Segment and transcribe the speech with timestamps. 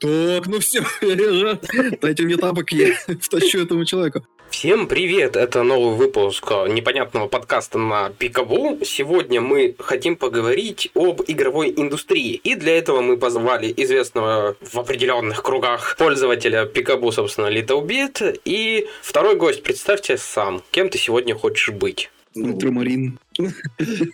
[0.00, 0.84] Так, ну все,
[2.00, 4.24] дайте мне тапок, я втащу этому человеку.
[4.50, 5.34] Всем привет!
[5.34, 8.78] Это новый выпуск непонятного подкаста на Пикабу.
[8.84, 12.34] Сегодня мы хотим поговорить об игровой индустрии.
[12.34, 18.40] И для этого мы позвали известного в определенных кругах пользователя Пикабу, собственно, Little Bit.
[18.44, 22.10] И второй гость, представьте сам, кем ты сегодня хочешь быть?
[22.34, 23.18] Ну, Ультрамарин.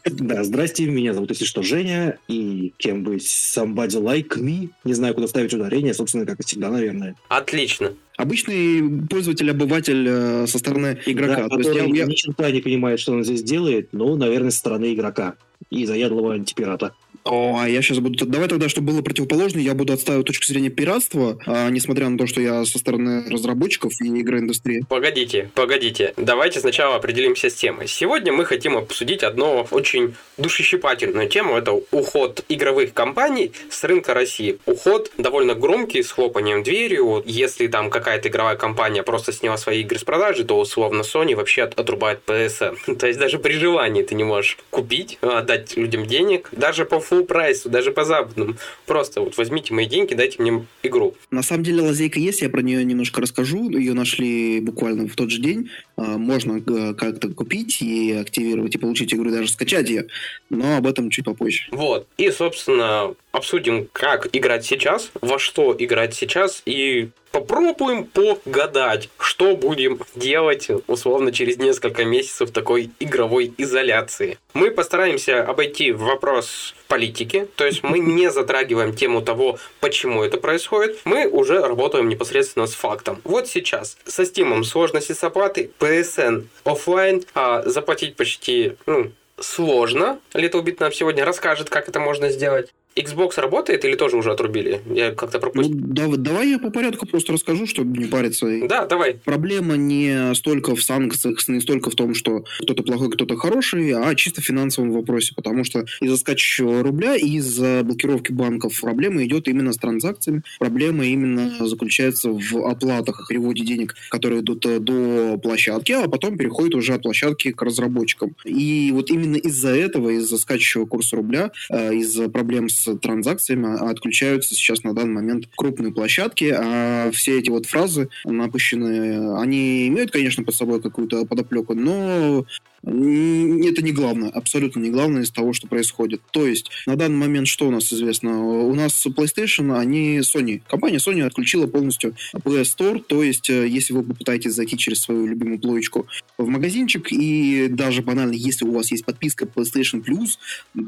[0.05, 5.15] Да, здрасте, меня зовут, если что, Женя, и кем быть somebody like me, не знаю,
[5.15, 7.17] куда ставить ударение, собственно, как и всегда, наверное.
[7.29, 7.95] Отлично.
[8.17, 11.49] Обычный пользователь, обыватель э, со стороны игрока.
[11.49, 12.05] Да, То есть я, я...
[12.05, 15.35] ни черта не понимает, что он здесь делает, но, наверное, со стороны игрока
[15.71, 16.95] и заядлого антипирата.
[17.25, 18.27] О, а я сейчас буду...
[18.27, 22.27] Давай тогда, чтобы было противоположно, я буду отстаивать точку зрения пиратства, а, несмотря на то,
[22.27, 24.85] что я со стороны разработчиков и игроиндустрии.
[24.89, 26.13] Погодите, погодите.
[26.19, 27.89] Давайте сначала определимся с темой.
[27.89, 31.57] Сегодня мы хотим обсудить одну очень душещипательную тему.
[31.57, 34.59] Это уход игровых компаний с рынка России.
[34.67, 37.23] Уход довольно громкий, с хлопанием дверью.
[37.25, 41.63] Если там какая-то игровая компания просто сняла свои игры с продажи, то условно Sony вообще
[41.63, 42.97] отрубает PSN.
[42.99, 46.51] То есть даже при желании ты не можешь купить, отдать людям денег.
[46.53, 48.57] Даже по full прайсу, даже по западному.
[48.87, 51.15] Просто вот возьмите мои деньги, дайте мне игру.
[51.31, 53.71] На самом деле лазейка есть, я про нее немножко расскажу.
[53.71, 55.71] Ее нашли буквально в тот же день.
[55.97, 60.07] А, можно э, как-то купить и активировать, и получить игру, и даже скачать ее.
[60.51, 61.69] Но об этом чуть попозже.
[61.71, 62.07] Вот.
[62.17, 70.01] И, собственно, обсудим, как играть сейчас, во что играть сейчас, и попробуем погадать, что будем
[70.15, 74.39] делать, условно, через несколько месяцев такой игровой изоляции.
[74.53, 81.01] Мы постараемся обойти вопрос политики, то есть мы не затрагиваем тему того, почему это происходит,
[81.05, 83.21] мы уже работаем непосредственно с фактом.
[83.25, 90.21] Вот сейчас со Steam сложности с оплатой, PSN офлайн, а заплатить почти ну, сложно.
[90.35, 92.73] Little Bit нам сегодня расскажет, как это можно сделать.
[92.97, 94.81] Xbox работает или тоже уже отрубили?
[94.91, 95.75] Я как-то пропустил.
[95.77, 98.47] Ну, да, давай я по порядку просто расскажу, чтобы не париться.
[98.69, 99.15] Да, давай.
[99.25, 104.15] Проблема не столько в санкциях, не столько в том, что кто-то плохой, кто-то хороший, а
[104.15, 105.35] чисто в финансовом вопросе.
[105.35, 110.43] Потому что из-за скачущего рубля и из-за блокировки банков проблема идет именно с транзакциями.
[110.59, 116.75] Проблема именно заключается в оплатах, переводе денег, которые идут э, до площадки, а потом переходят
[116.75, 118.37] уже от площадки к разработчикам.
[118.45, 123.91] И вот именно из-за этого, из-за скачущего курса рубля, э, из-за проблем с транзакциями а
[123.91, 130.11] отключаются сейчас на данный момент крупные площадки, а все эти вот фразы напыщенные, они имеют,
[130.11, 132.45] конечно, под собой какую-то подоплеку, но
[132.87, 136.21] это не главное, абсолютно не главное из того, что происходит.
[136.33, 138.45] То есть, на данный момент что у нас известно?
[138.45, 143.95] У нас PlayStation, они Sony, компания Sony отключила полностью Play Store, то есть, э, если
[143.95, 146.07] вы попытаетесь зайти через свою любимую плоечку
[146.37, 150.39] в магазинчик, и даже банально, если у вас есть подписка PlayStation Plus,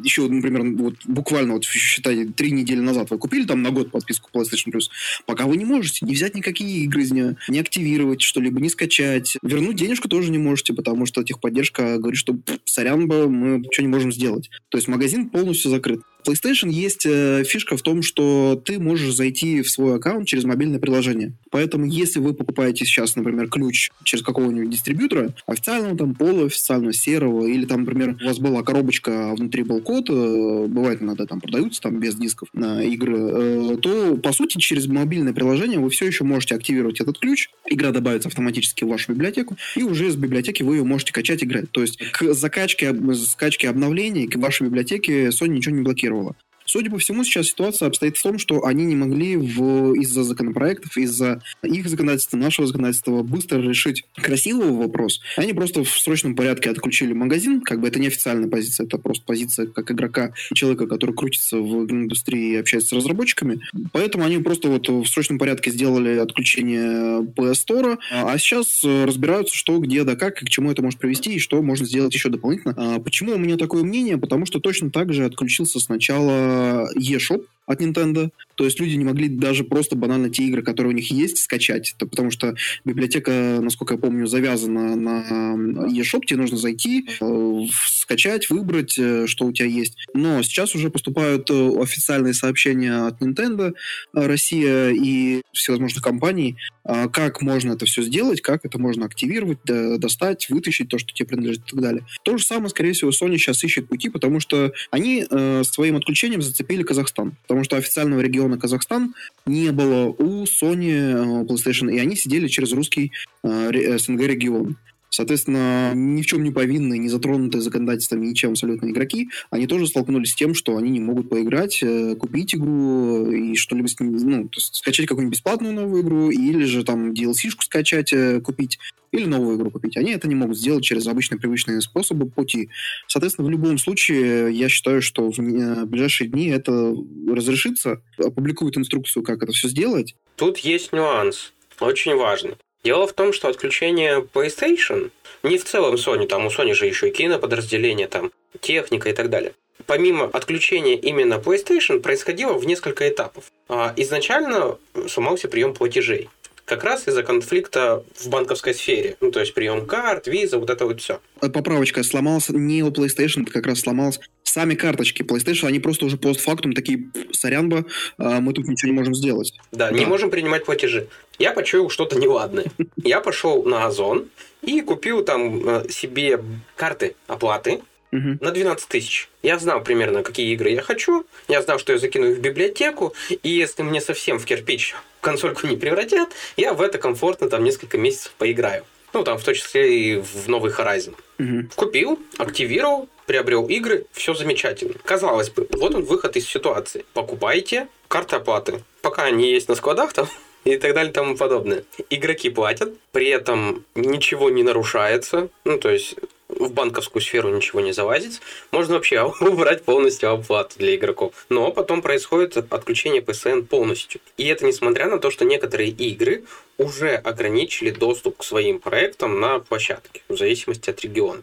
[0.05, 4.29] еще, например, вот буквально, вот считай, три недели назад вы купили там на год подписку
[4.33, 4.89] PlayStation Plus,
[5.25, 9.37] пока вы не можете не взять никакие игры из нее, не активировать что-либо, не скачать,
[9.43, 14.13] вернуть денежку тоже не можете, потому что техподдержка говорит, что сорян, мы ничего не можем
[14.13, 14.51] сделать.
[14.69, 16.01] То есть магазин полностью закрыт.
[16.27, 20.79] PlayStation есть э, фишка в том, что ты можешь зайти в свой аккаунт через мобильное
[20.79, 21.33] приложение.
[21.51, 27.65] Поэтому, если вы покупаете сейчас, например, ключ через какого-нибудь дистрибьютора, официального там полуофициального, серого, или
[27.65, 31.81] там, например, у вас была коробочка, а внутри был код, э, бывает иногда там продаются
[31.81, 36.25] там без дисков на игры, э, то, по сути, через мобильное приложение вы все еще
[36.25, 40.77] можете активировать этот ключ, игра добавится автоматически в вашу библиотеку, и уже из библиотеки вы
[40.77, 41.71] ее можете качать играть.
[41.71, 46.36] То есть к закачке, скачке обновлений к вашей библиотеке Sony ничего не блокировала реагировала.
[46.67, 50.97] Судя по всему, сейчас ситуация обстоит в том, что они не могли в, из-за законопроектов,
[50.97, 55.21] из-за их законодательства, нашего законодательства быстро решить красивый вопрос.
[55.37, 59.25] Они просто в срочном порядке отключили магазин, как бы это не официальная позиция, это просто
[59.25, 63.61] позиция как игрока, человека, который крутится в индустрии и общается с разработчиками.
[63.93, 69.79] Поэтому они просто вот в срочном порядке сделали отключение PS Store, а сейчас разбираются, что,
[69.79, 72.75] где, да как, и к чему это может привести, и что можно сделать еще дополнительно.
[72.77, 74.19] А почему у меня такое мнение?
[74.19, 76.56] Потому что точно так же отключился сначала
[76.97, 78.31] eShop от Nintendo.
[78.55, 81.95] То есть люди не могли даже просто банально те игры, которые у них есть, скачать.
[81.97, 82.55] Это потому что
[82.85, 85.57] библиотека, насколько я помню, завязана на
[85.91, 86.25] eShop.
[86.27, 89.97] Тебе нужно зайти, э, скачать, выбрать, э, что у тебя есть.
[90.15, 93.75] Но сейчас уже поступают э, официальные сообщения от Nintendo,
[94.13, 100.89] Россия и всевозможных компаний, как можно это все сделать, как это можно активировать, достать, вытащить
[100.89, 102.07] то, что тебе принадлежит и так далее.
[102.23, 105.25] То же самое, скорее всего, Sony сейчас ищет пути, потому что они
[105.65, 107.37] своим отключением зацепили Казахстан.
[107.57, 109.15] Потому что официального региона Казахстан
[109.47, 113.13] не было у Sony, э, PlayStation, и они сидели через русский
[113.43, 114.77] э, СНГ регион.
[115.11, 120.33] Соответственно, ни в чем не повинные, не затронутые законодательством ничем абсолютно игроки, они тоже столкнулись
[120.33, 124.45] с тем, что они не могут поиграть, э, купить игру и что-либо с ним, ну,
[124.45, 128.79] то есть скачать какую-нибудь бесплатную новую игру, или же там DLC-шку скачать, э, купить,
[129.13, 129.97] или новую игру купить.
[129.97, 132.71] Они это не могут сделать через обычные привычные способы пути.
[133.07, 136.95] Соответственно, в любом случае, я считаю, что в э, ближайшие дни это
[137.29, 140.15] разрешится, опубликуют инструкцию, как это все сделать.
[140.37, 142.57] Тут есть нюанс, очень важный.
[142.87, 145.11] Дело в том, что отключение PlayStation,
[145.43, 148.31] не в целом Sony, там у Sony же еще и киноподразделение, там
[148.61, 149.55] техника и так далее.
[149.87, 153.51] Помимо отключения именно PlayStation происходило в несколько этапов.
[153.69, 154.79] А, изначально
[155.09, 156.29] сломался прием платежей
[156.67, 159.17] как раз из-за конфликта в банковской сфере.
[159.21, 161.21] Ну, то есть прием карт, виза, вот это вот все.
[161.41, 166.17] Поправочка, сломался не у PlayStation, это как раз сломался сами карточки PlayStation, они просто уже
[166.17, 167.85] постфактум такие, сорянба,
[168.17, 169.53] мы тут ничего не можем сделать.
[169.71, 169.99] Да, да.
[169.99, 171.09] не можем принимать платежи.
[171.39, 172.65] Я почуял что-то неладное.
[172.97, 174.29] Я пошел на Озон
[174.63, 176.43] и купил там э, себе
[176.75, 178.39] карты оплаты, угу.
[178.41, 179.29] на 12 тысяч.
[179.43, 183.15] Я знал примерно, какие игры я хочу, я знал, что я закину их в библиотеку,
[183.43, 184.95] и если мне совсем в кирпич
[185.27, 188.85] консольку не превратят, я в это комфортно там несколько месяцев поиграю.
[189.13, 191.17] Ну, там, в том числе и в новый Horizon.
[191.41, 191.71] Угу.
[191.75, 194.95] Купил, активировал, приобрел игры, все замечательно.
[195.05, 197.05] Казалось бы, вот он выход из ситуации.
[197.13, 198.85] Покупайте карты оплаты.
[199.03, 200.29] Пока они есть на складах, там
[200.65, 201.83] и так далее и тому подобное.
[202.09, 205.49] Игроки платят, при этом ничего не нарушается.
[205.65, 206.15] Ну, то есть
[206.49, 208.41] в банковскую сферу ничего не залазить,
[208.71, 211.47] можно вообще убрать полностью оплату для игроков.
[211.49, 214.21] Но потом происходит отключение PSN полностью.
[214.37, 216.45] И это несмотря на то, что некоторые игры
[216.79, 221.43] уже ограничили доступ к своим проектам на площадке, в зависимости от региона.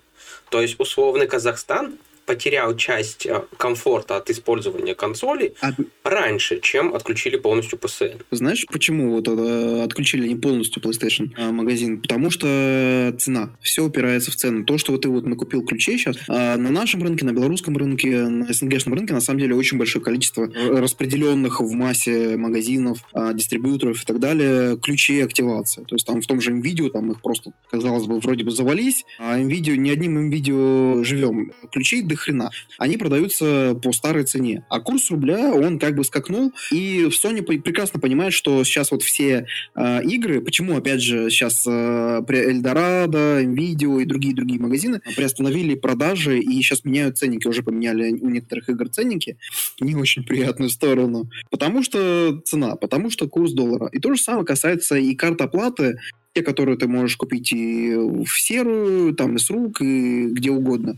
[0.49, 5.71] То есть условный Казахстан потерял часть э, комфорта от использования консоли а...
[6.03, 8.21] раньше, чем отключили полностью PSN.
[8.31, 12.01] Знаешь, почему вот это, отключили не полностью PlayStation а, магазин?
[12.01, 13.55] Потому что цена.
[13.61, 14.63] Все упирается в цену.
[14.63, 18.27] То, что вот ты вот накупил ключей сейчас, а на нашем рынке, на белорусском рынке,
[18.27, 24.01] на СНГшном рынке, на самом деле, очень большое количество распределенных в массе магазинов, а, дистрибьюторов
[24.01, 25.83] и так далее ключей активации.
[25.83, 29.05] То есть там в том же NVIDIA, там их просто, казалось бы, вроде бы завались,
[29.19, 31.51] а NVIDIA, не одним NVIDIA живем.
[31.71, 32.51] Ключей до хрена.
[32.77, 34.65] Они продаются по старой цене.
[34.69, 39.47] А курс рубля, он как бы скакнул, и Sony прекрасно понимает, что сейчас вот все
[39.75, 46.61] э, игры, почему, опять же, сейчас э, Eldorado, Nvidia и другие-другие магазины приостановили продажи и
[46.61, 49.37] сейчас меняют ценники, уже поменяли у некоторых игр ценники
[49.79, 51.29] не очень приятную сторону.
[51.49, 53.87] Потому что цена, потому что курс доллара.
[53.91, 55.97] И то же самое касается и карт оплаты,
[56.33, 60.97] те, которые ты можешь купить и в серую, там, и с рук, и где угодно.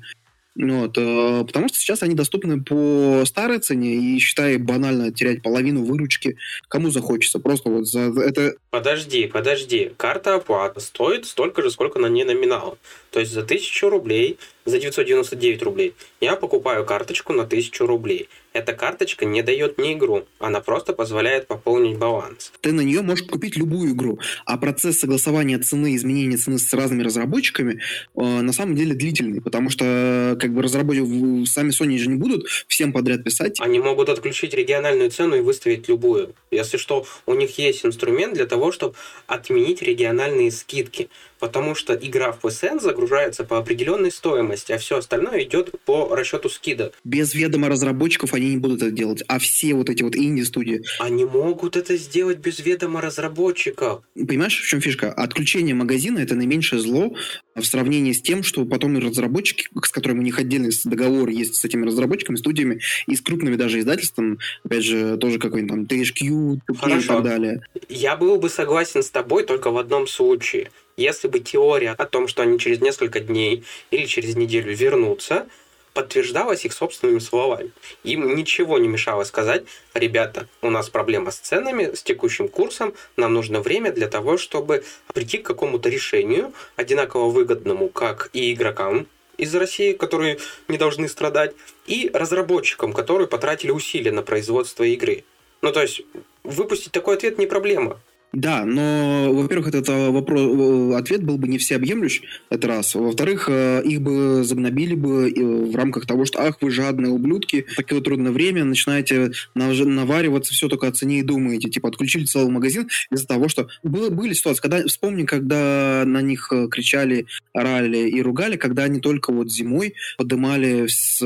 [0.55, 5.83] Вот, э, потому что сейчас они доступны по старой цене, и считай банально терять половину
[5.83, 6.37] выручки,
[6.69, 7.39] кому захочется.
[7.39, 8.55] Просто вот за это...
[8.69, 9.91] Подожди, подожди.
[9.97, 12.77] Карта оплаты стоит столько же, сколько на ней номинал.
[13.11, 18.29] То есть за 1000 рублей, за 999 рублей я покупаю карточку на 1000 рублей.
[18.55, 22.53] Эта карточка не дает мне игру, она просто позволяет пополнить баланс.
[22.61, 27.03] Ты на нее можешь купить любую игру, а процесс согласования цены, изменения цены с разными
[27.03, 27.81] разработчиками
[28.15, 32.47] э, на самом деле длительный, потому что как бы разработчики сами Sony же не будут
[32.69, 33.59] всем подряд писать.
[33.59, 36.33] Они могут отключить региональную цену и выставить любую.
[36.49, 38.95] Если что, у них есть инструмент для того, чтобы
[39.27, 45.43] отменить региональные скидки потому что игра в PSN загружается по определенной стоимости, а все остальное
[45.43, 46.93] идет по расчету скидок.
[47.03, 50.83] Без ведома разработчиков они не будут это делать, а все вот эти вот инди-студии...
[50.99, 54.03] Они могут это сделать без ведома разработчиков.
[54.15, 55.11] Понимаешь, в чем фишка?
[55.11, 57.15] Отключение магазина— это наименьшее зло
[57.55, 61.55] в сравнении с тем, что потом и разработчики, с которыми у них отдельный договор есть
[61.55, 66.59] с этими разработчиками, студиями и с крупными даже издательствами, опять же, тоже какой-нибудь там THQ,
[67.01, 67.61] и так далее.
[67.89, 72.27] Я был бы согласен с тобой только в одном случае— если бы теория о том,
[72.27, 75.47] что они через несколько дней или через неделю вернутся,
[75.93, 77.71] подтверждалась их собственными словами.
[78.03, 83.33] Им ничего не мешало сказать, ребята, у нас проблема с ценами, с текущим курсом, нам
[83.33, 84.83] нужно время для того, чтобы
[85.13, 90.37] прийти к какому-то решению, одинаково выгодному как и игрокам из России, которые
[90.67, 91.53] не должны страдать,
[91.87, 95.23] и разработчикам, которые потратили усилия на производство игры.
[95.61, 96.01] Ну, то есть,
[96.43, 97.99] выпустить такой ответ не проблема.
[98.35, 102.93] Да, но, во-первых, этот э, вопрос, э, ответ был бы не всеобъемлющ, это раз.
[102.93, 105.31] Во-вторых, э, их бы загнобили бы
[105.71, 110.87] в рамках того, что, ах, вы жадные ублюдки, такое трудное время начинаете навариваться, все только
[110.87, 111.69] о цене и думаете.
[111.69, 113.69] Типа, отключили целый магазин из-за того, что...
[113.83, 119.31] Было, были ситуации, когда, вспомни, когда на них кричали, орали и ругали, когда они только
[119.31, 121.19] вот зимой подымали, с,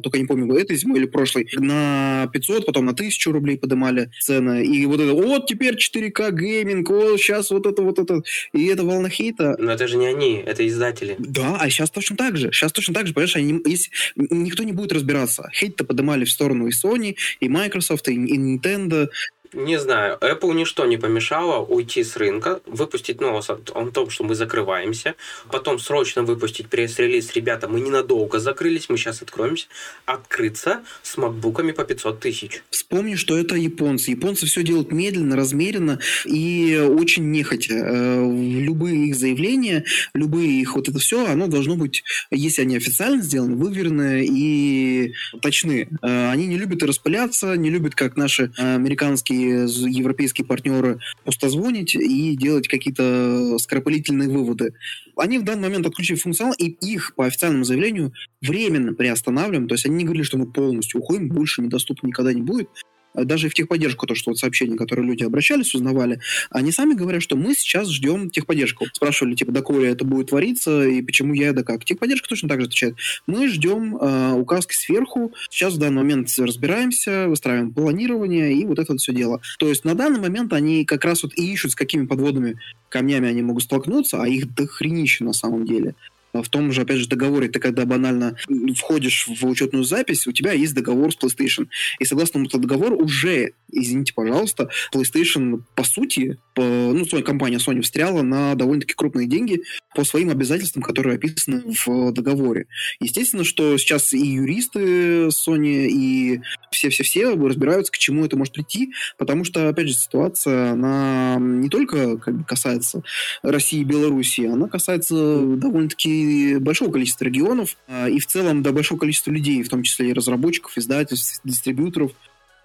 [0.00, 4.64] только не помню, этой зимой или прошлой, на 500, потом на 1000 рублей подымали цены.
[4.64, 8.22] И вот это, вот теперь 4К 4К гейминг, о, сейчас вот это, вот это.
[8.52, 9.56] И это волна хейта.
[9.58, 11.16] Но это же не они, это издатели.
[11.18, 12.50] Да, а сейчас точно так же.
[12.52, 15.50] Сейчас точно так же, понимаешь, они, если, никто не будет разбираться.
[15.54, 19.08] Хейт-то поднимали в сторону и Sony, и Microsoft, и, и Nintendo.
[19.52, 24.34] Не знаю, Apple ничто не помешало уйти с рынка, выпустить новость о том, что мы
[24.34, 25.14] закрываемся,
[25.50, 29.66] потом срочно выпустить пресс-релиз, ребята, мы ненадолго закрылись, мы сейчас откроемся,
[30.06, 32.62] открыться с макбуками по 500 тысяч.
[32.70, 34.12] Вспомни, что это японцы.
[34.12, 37.74] Японцы все делают медленно, размеренно и очень нехотя.
[37.74, 43.22] Э, любые их заявления, любые их вот это все, оно должно быть, если они официально
[43.22, 45.88] сделаны, выверены и точны.
[46.00, 52.68] Э, они не любят распыляться, не любят, как наши американские европейские партнеры пустозвонить и делать
[52.68, 54.74] какие-то скоропалительные выводы.
[55.16, 59.68] Они в данный момент отключили функционал, и их по официальному заявлению временно приостанавливаем.
[59.68, 62.68] То есть они не говорили, что мы полностью уходим, больше недоступно никогда не будет
[63.14, 67.36] даже в техподдержку, то, что вот сообщения, которые люди обращались, узнавали, они сами говорят, что
[67.36, 68.86] мы сейчас ждем техподдержку.
[68.92, 71.84] Спрашивали, типа, доколе это будет твориться и почему я, да как.
[71.84, 72.96] Техподдержка точно так же отвечает.
[73.26, 78.92] Мы ждем э, указки сверху, сейчас в данный момент разбираемся, выстраиваем планирование и вот это
[78.92, 79.40] вот все дело.
[79.58, 83.28] То есть на данный момент они как раз вот и ищут, с какими подводными камнями
[83.28, 85.94] они могут столкнуться, а их дохренище на самом деле.
[86.32, 88.36] В том же, опять же, договоре ты когда банально
[88.76, 91.68] входишь в учетную запись, у тебя есть договор с PlayStation.
[91.98, 97.82] И согласно этому договору уже, извините, пожалуйста, PlayStation, по сути, по, ну, своя компания Sony
[97.82, 99.62] встряла на довольно-таки крупные деньги
[99.94, 102.66] по своим обязательствам, которые описаны в договоре.
[103.00, 109.44] Естественно, что сейчас и юристы Sony, и все-все-все разбираются, к чему это может прийти, потому
[109.44, 113.02] что, опять же, ситуация, она не только как бы, касается
[113.42, 116.21] России и Белоруссии, она касается довольно-таки
[116.58, 120.12] большого количества регионов а, и в целом до большого количества людей, в том числе и
[120.12, 122.12] разработчиков, издательств, дистрибьюторов,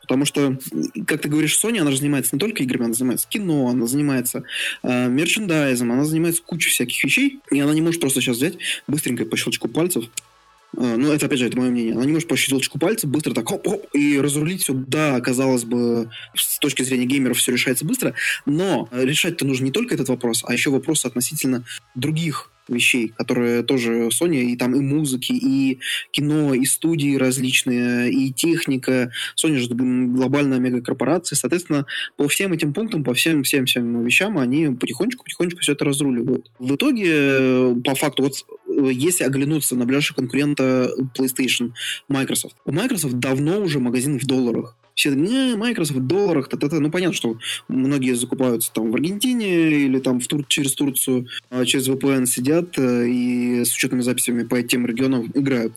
[0.08, 0.58] Потому что,
[1.06, 4.44] как ты говоришь, Sony, она же занимается не только играми, она занимается кино, она занимается
[4.82, 9.26] э, мерчендайзом, она занимается кучей всяких вещей, и она не может просто сейчас взять быстренько
[9.26, 10.06] по щелчку пальцев
[10.78, 11.94] э, ну, это, опять же, это мое мнение.
[11.94, 14.74] Она не может по щелчку пальца быстро так хоп-хоп и разрулить все.
[14.74, 18.14] Да, казалось бы, с точки зрения геймеров все решается быстро,
[18.46, 24.10] но решать-то нужно не только этот вопрос, а еще вопрос относительно других вещей, которые тоже
[24.10, 25.80] Sony, и там и музыки, и
[26.12, 29.12] кино, и студии различные, и техника.
[29.36, 34.68] Sony же глобальная мегакорпорация, соответственно, по всем этим пунктам, по всем всем всем вещам они
[34.68, 36.52] потихонечку-потихонечку все это разруливают.
[36.60, 38.46] В итоге, по факту, вот
[38.92, 41.72] если оглянуться на ближайшего конкурента PlayStation,
[42.08, 46.70] Microsoft, у Microsoft давно уже магазин в долларах все не, Microsoft в долларах, та -та
[46.70, 46.80] -та.
[46.80, 47.38] ну понятно, что
[47.68, 52.80] многие закупаются там в Аргентине или там в Тур через Турцию, а через VPN сидят
[52.80, 55.74] э, и с учетными записями по тем регионам играют.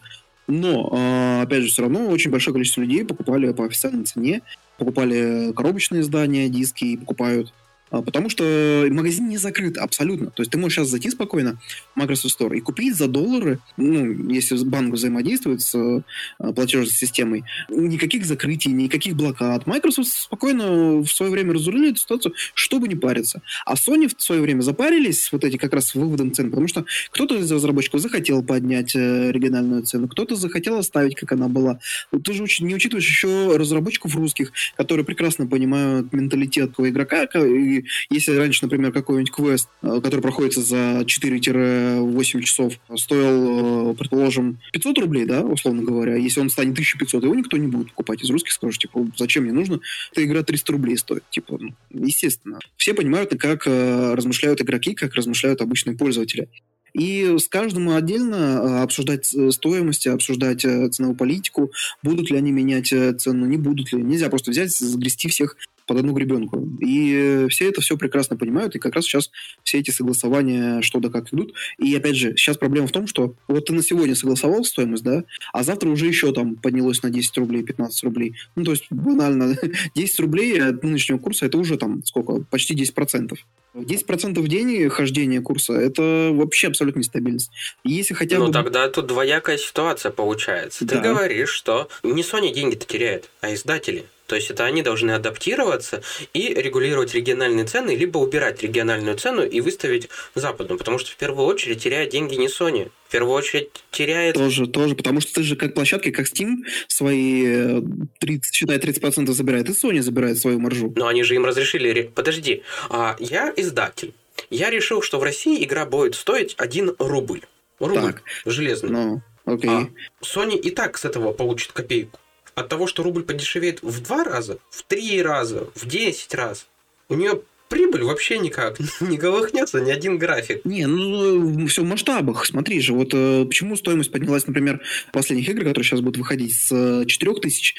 [0.49, 4.41] Но, а, опять же, все равно очень большое количество людей покупали по официальной цене,
[4.79, 7.53] покупали коробочные издания, диски и покупают
[7.91, 10.31] потому что магазин не закрыт абсолютно.
[10.31, 11.59] То есть ты можешь сейчас зайти спокойно
[11.95, 17.45] в Microsoft Store и купить за доллары, ну, если банк взаимодействует с а, платежной системой,
[17.69, 19.67] никаких закрытий, никаких блокад.
[19.67, 23.43] Microsoft спокойно в свое время разрулили эту ситуацию, чтобы не париться.
[23.67, 27.37] А Sony в свое время запарились вот эти как раз выводом цен, потому что кто-то
[27.37, 31.81] из разработчиков захотел поднять э, региональную цену, кто-то захотел оставить, как она была.
[32.25, 37.80] Ты же не учитываешь еще разработчиков русских, которые прекрасно понимают менталитет твоего игрока и
[38.11, 44.99] если раньше, например, какой-нибудь квест, э, который проходится за 4-8 часов, стоил, э, предположим, 500
[44.99, 48.53] рублей, да, условно говоря, если он станет 1500, его никто не будет покупать из русских,
[48.53, 49.81] скажет, типа, зачем мне нужно?
[50.13, 52.59] Эта игра 300 рублей стоит, типа, ну, естественно.
[52.77, 56.49] Все понимают, как э, размышляют игроки, как размышляют обычные пользователи.
[56.93, 61.71] И с каждым отдельно обсуждать стоимость, обсуждать ценовую политику,
[62.03, 64.03] будут ли они менять цену, не будут ли.
[64.03, 65.57] Нельзя просто взять, загрести всех
[65.91, 66.65] под одну гребенку.
[66.79, 69.29] И все это все прекрасно понимают, и как раз сейчас
[69.65, 71.53] все эти согласования что да как идут.
[71.79, 75.25] И опять же, сейчас проблема в том, что вот ты на сегодня согласовал стоимость, да,
[75.53, 78.37] а завтра уже еще там поднялось на 10 рублей, 15 рублей.
[78.55, 79.57] Ну, то есть банально,
[79.97, 82.45] 10 рублей от нынешнего курса это уже там сколько?
[82.49, 83.37] Почти 10%.
[83.75, 87.51] 10% в день хождения курса– это вообще абсолютно нестабильность.
[87.83, 88.47] Если хотя бы...
[88.47, 90.85] Ну, тогда тут двоякая ситуация получается.
[90.85, 90.97] Да.
[90.97, 94.07] Ты говоришь, что не Sony деньги-то теряет, а издатели.
[94.31, 99.61] То есть это они должны адаптироваться и регулировать региональные цены, либо убирать региональную цену и
[99.61, 104.37] выставить западную, потому что в первую очередь теряет деньги не Sony, в первую очередь теряет...
[104.37, 107.83] Тоже, тоже, потому что ты же как площадки, как Steam, свои
[108.21, 110.93] 30, считай, 30% забирает, и Sony забирает свою маржу.
[110.95, 112.03] Но они же им разрешили...
[112.15, 114.15] Подожди, а я издатель.
[114.49, 117.41] Я решил, что в России игра будет стоить 1 рубль.
[117.81, 118.91] Рубль так, железный.
[118.91, 119.71] Ну, окей.
[119.71, 119.89] А
[120.23, 122.21] Sony и так с этого получит копейку
[122.55, 126.67] от того, что рубль подешевеет в два раза, в три раза, в десять раз,
[127.09, 127.41] у нее
[127.71, 130.63] прибыль вообще никак не колыхнется, ни один график.
[130.65, 132.45] Не, ну, все в масштабах.
[132.45, 137.05] Смотри же, вот э, почему стоимость поднялась, например, последних игр, которые сейчас будут выходить с
[137.07, 137.77] 4 тысяч,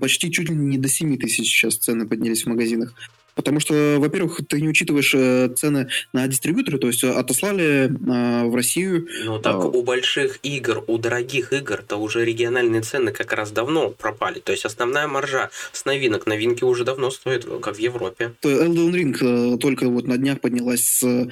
[0.00, 2.94] почти чуть ли не до 7 тысяч сейчас цены поднялись в магазинах.
[3.34, 8.54] Потому что, во-первых, ты не учитываешь э, цены на дистрибьюторы, то есть отослали э, в
[8.54, 9.08] Россию.
[9.24, 9.58] Ну так а...
[9.58, 14.40] у больших игр, у дорогих игр, то уже региональные цены как раз давно пропали.
[14.40, 18.32] То есть основная маржа с новинок, новинки уже давно стоят, как в Европе.
[18.42, 21.28] Elden Ring только вот на днях поднялась с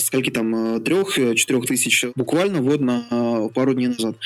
[0.00, 4.16] скольки там, трех-четырех тысяч буквально вот на пару дней назад.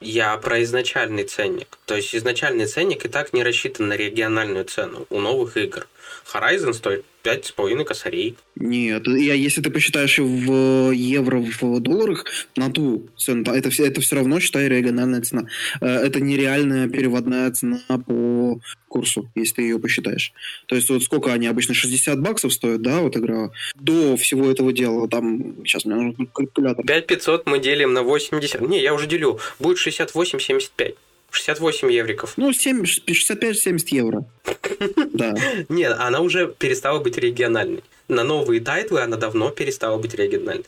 [0.00, 1.78] Я про изначальный ценник.
[1.86, 5.86] То есть изначальный ценник и так не рассчитан на региональную цену у новых игр.
[6.32, 8.36] Horizon стоит пять с половиной косарей.
[8.54, 14.16] Нет, я, если ты посчитаешь в евро, в долларах, на ту цену, это, это все
[14.16, 15.48] равно, считай, региональная цена.
[15.80, 20.34] Э, это нереальная переводная цена по курсу, если ты ее посчитаешь.
[20.66, 23.50] То есть вот сколько они обычно, 60 баксов стоят, да, вот игра.
[23.74, 26.84] До всего этого дела, там, сейчас мне нужен калькулятор.
[26.84, 30.94] 5500 мы делим на 80, не, я уже делю, будет 68-75.
[31.34, 32.34] 68 евриков.
[32.36, 34.24] Ну, 65-70 евро.
[35.12, 35.34] Да.
[35.68, 37.82] Нет, она уже перестала быть региональной.
[38.08, 40.64] На новые тайтлы она давно перестала быть региональной.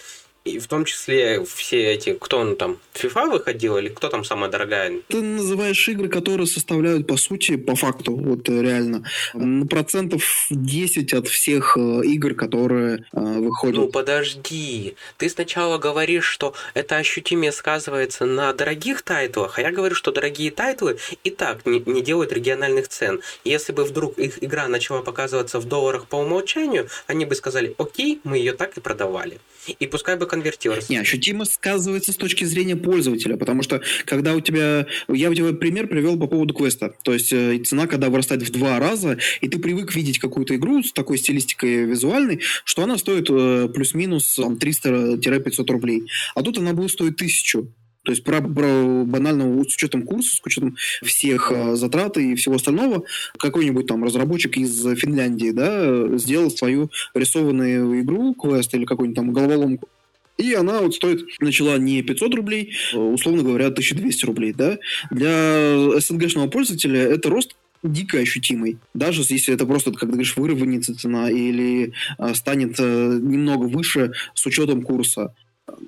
[0.47, 4.49] И в том числе все эти, кто он там, FIFA выходил или кто там самая
[4.49, 5.01] дорогая?
[5.09, 9.05] Ты называешь игры, которые составляют, по сути, по факту, вот э, реально,
[9.69, 13.77] процентов 10 от всех э, игр, которые э, выходят.
[13.77, 14.95] Ну, подожди.
[15.17, 20.53] Ты сначала говоришь, что это ощутимее сказывается на дорогих тайтлах, а я говорю, что дорогие
[20.53, 23.21] тайтлы и так не, не делают региональных цен.
[23.43, 28.21] Если бы вдруг их игра начала показываться в долларах по умолчанию, они бы сказали, окей,
[28.23, 29.41] мы ее так и продавали.
[29.67, 30.93] И пускай бы конвертировался.
[30.93, 34.87] Не, ощутимо сказывается с точки зрения пользователя, потому что когда у тебя...
[35.09, 36.95] Я у тебя пример привел по поводу квеста.
[37.03, 40.83] То есть э, цена, когда вырастает в два раза, и ты привык видеть какую-то игру
[40.83, 46.03] с такой стилистикой визуальной, что она стоит э, плюс-минус 300-500 рублей.
[46.35, 47.73] А тут она будет стоить тысячу.
[48.07, 52.55] То есть про, про банально с учетом курса, с учетом всех э, затрат и всего
[52.55, 53.03] остального,
[53.37, 59.89] какой-нибудь там разработчик из Финляндии, да, сделал свою рисованную игру, квест или какую-нибудь там головоломку,
[60.39, 64.79] и она вот стоит, начала не 500 рублей, а, условно говоря, 1200 рублей, да.
[65.11, 68.79] Для СНГшного пользователя это рост дико ощутимый.
[68.95, 74.13] Даже если это просто, как ты говоришь, выровняется цена или а, станет а, немного выше
[74.35, 75.35] с учетом курса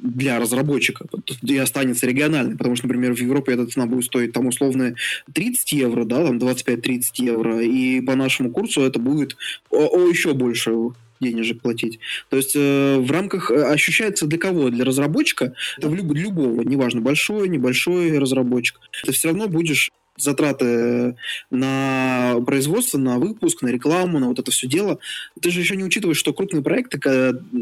[0.03, 1.07] для разработчика
[1.42, 4.94] и останется региональной, потому что, например, в Европе эта цена будет стоить там условно
[5.33, 9.37] 30 евро, да, там 25-30 евро, и по нашему курсу это будет
[9.70, 10.73] о, о еще больше
[11.20, 11.98] денежек платить.
[12.31, 14.70] То есть э, в рамках э, ощущается для кого?
[14.70, 18.81] Для разработчика, это в люб, любого, неважно, большой, небольшой разработчик.
[19.04, 21.16] Ты все равно будешь затраты
[21.50, 24.98] на производство, на выпуск, на рекламу, на вот это все дело.
[25.40, 26.98] Ты же еще не учитываешь, что крупные проекты,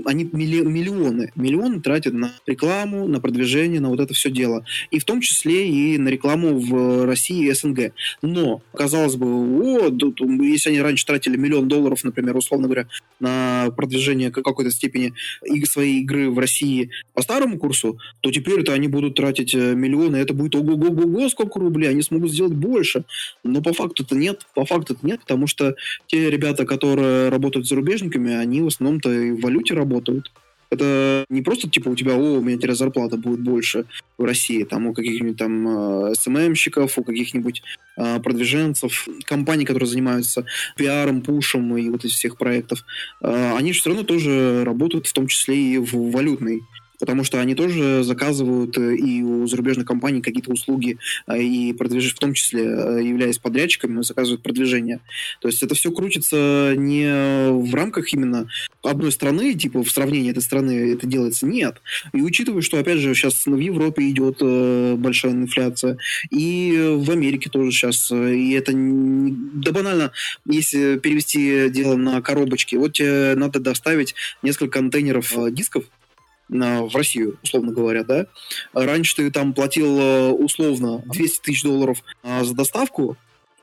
[0.05, 4.65] они миллионы, миллионы тратят на рекламу, на продвижение, на вот это все дело.
[4.91, 7.93] И в том числе и на рекламу в России и СНГ.
[8.23, 9.91] Но, казалось бы, о,
[10.43, 12.89] если они раньше тратили миллион долларов, например, условно говоря,
[13.21, 15.13] на продвижение какой-то степени
[15.65, 20.17] своей игры в России по старому курсу, то теперь это они будут тратить э, миллионы,
[20.17, 23.05] это будет ого-го-го, сколько рублей, они смогут сделать сделать больше.
[23.45, 24.47] Но по факту-то нет.
[24.55, 25.75] По факту-то нет, потому что
[26.07, 30.33] те ребята, которые работают с зарубежниками, они в основном-то и в валюте работают.
[30.69, 33.85] Это не просто типа у тебя, о, у меня теперь зарплата будет больше
[34.19, 37.63] в России, там у каких-нибудь там СММщиков, у каких-нибудь
[37.97, 40.45] э, продвиженцев, компаний, которые занимаются
[40.77, 42.81] пиаром, пушем и вот из всех проектов,
[43.23, 46.63] э, они же все равно тоже работают в том числе и в валютной
[46.99, 52.15] потому что они тоже заказывают э, и у зарубежных компаний какие-то услуги, э, и продвиж...
[52.15, 55.01] в том числе э, являясь подрядчиками, заказывают продвижение.
[55.41, 57.07] То есть это все крутится не
[57.51, 58.49] в рамках именно
[58.83, 61.81] одной страны, типа в сравнении этой страны это делается, нет.
[62.13, 64.39] И учитывая, что, опять же, сейчас в Европе идет
[64.99, 65.99] большая инфляция,
[66.31, 70.13] и в Америке тоже сейчас, и это да банально,
[70.45, 75.85] если перевести дело на коробочки, вот тебе надо доставить несколько контейнеров дисков,
[76.49, 78.27] в Россию, условно говоря, да.
[78.73, 83.17] Раньше ты там платил э, условно 200 тысяч долларов а, за доставку,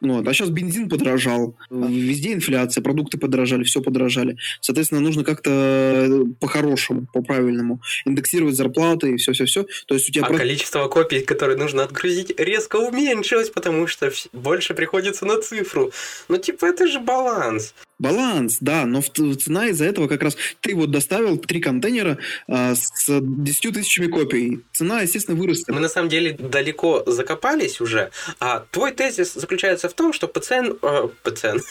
[0.03, 4.37] ну, а сейчас бензин подорожал, везде инфляция, продукты подорожали, все подорожали.
[4.59, 9.65] Соответственно, нужно как-то э, по-хорошему, по-правильному индексировать зарплаты и все-все-все.
[9.87, 10.43] То есть у тебя а просто...
[10.43, 15.93] количество копий, которые нужно отгрузить, резко уменьшилось, потому что больше приходится на цифру.
[16.27, 17.73] Ну, типа, это же баланс.
[17.99, 20.35] Баланс, да, но цена из-за этого как раз...
[20.61, 24.61] Ты вот доставил три контейнера а, с 10 тысячами копий.
[24.73, 25.73] Цена, естественно, выросла.
[25.73, 30.79] Мы на самом деле далеко закопались уже, а твой тезис заключается в том, что PCN,
[30.81, 31.61] э, PCN,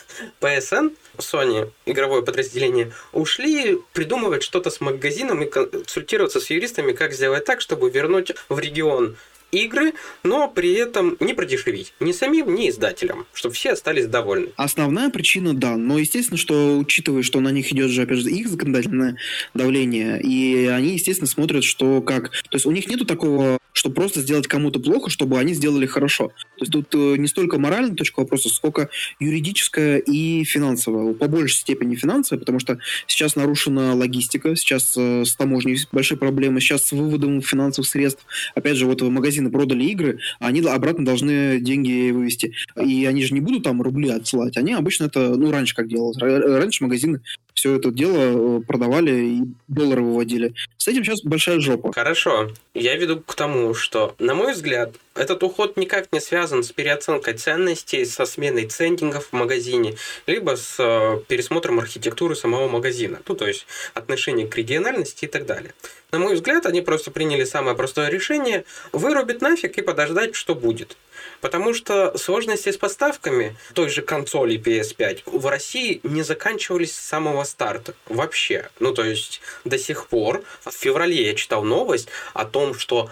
[0.40, 7.44] PSN, Sony, игровое подразделение, ушли придумывать что-то с магазином и консультироваться с юристами, как сделать
[7.44, 9.16] так, чтобы вернуть в регион
[9.53, 9.93] игры,
[10.25, 14.49] но при этом не продешевить ни самим, ни издателям, чтобы все остались довольны.
[14.57, 18.49] Основная причина, да, но естественно, что учитывая, что на них идет же, опять же, их
[18.49, 19.17] законодательное
[19.55, 22.31] давление, и они, естественно, смотрят, что как...
[22.31, 26.29] То есть у них нету такого, что просто сделать кому-то плохо, чтобы они сделали хорошо.
[26.29, 31.15] То есть тут э, не столько моральная точка вопроса, сколько юридическая и финансовая.
[31.15, 36.61] По большей степени финансовая, потому что сейчас нарушена логистика, сейчас э, с таможней большие проблемы,
[36.61, 38.25] сейчас с выводом финансовых средств.
[38.55, 42.55] Опять же, вот магазин магазины продали игры, а они обратно должны деньги вывести.
[42.81, 44.57] И они же не будут там рубли отсылать.
[44.57, 46.18] Они обычно это, ну, раньше как делалось.
[46.18, 47.20] Раньше магазины
[47.62, 50.53] все это дело э, продавали и доллары выводили.
[50.79, 51.92] С этим сейчас большая жопа.
[51.92, 52.51] Хорошо.
[52.75, 57.35] Я веду к тому, что, на мой взгляд, этот уход никак не связан с переоценкой
[57.35, 59.94] ценностей, со сменой цендингов в магазине,
[60.27, 63.20] либо с э, пересмотром архитектуры самого магазина.
[63.29, 65.72] Ну, то есть отношение к региональности и так далее.
[66.11, 70.96] На мой взгляд, они просто приняли самое простое решение вырубить нафиг и подождать, что будет.
[71.40, 77.44] Потому что сложности с поставками той же консоли PS5 в России не заканчивались с самого
[77.44, 77.94] старта.
[78.06, 78.68] Вообще.
[78.80, 83.11] Ну, то есть до сих пор, в феврале я читал новость о том, что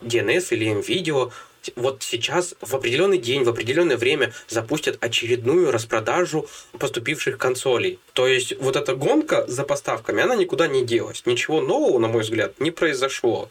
[0.00, 1.32] DNS или MVideo
[1.76, 7.98] вот сейчас в определенный день, в определенное время запустят очередную распродажу поступивших консолей.
[8.18, 11.22] То есть вот эта гонка за поставками, она никуда не делась.
[11.24, 13.48] Ничего нового, на мой взгляд, не произошло.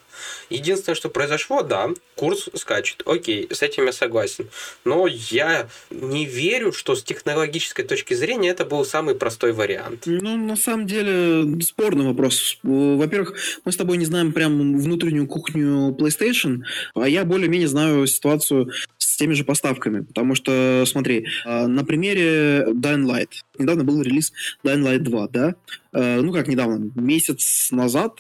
[0.50, 3.02] Единственное, что произошло, да, курс скачет.
[3.06, 4.50] Окей, с этим я согласен.
[4.84, 10.04] Но я не верю, что с технологической точки зрения это был самый простой вариант.
[10.06, 12.58] Ну, на самом деле, спорный вопрос.
[12.62, 18.74] Во-первых, мы с тобой не знаем прям внутреннюю кухню PlayStation, а я более-менее знаю ситуацию
[19.18, 20.02] теми же поставками.
[20.02, 23.32] Потому что, смотри, а, на примере Dying Light.
[23.58, 24.32] Недавно был релиз
[24.64, 25.56] Dying Light 2, да?
[25.92, 28.20] А, ну, как недавно, месяц назад,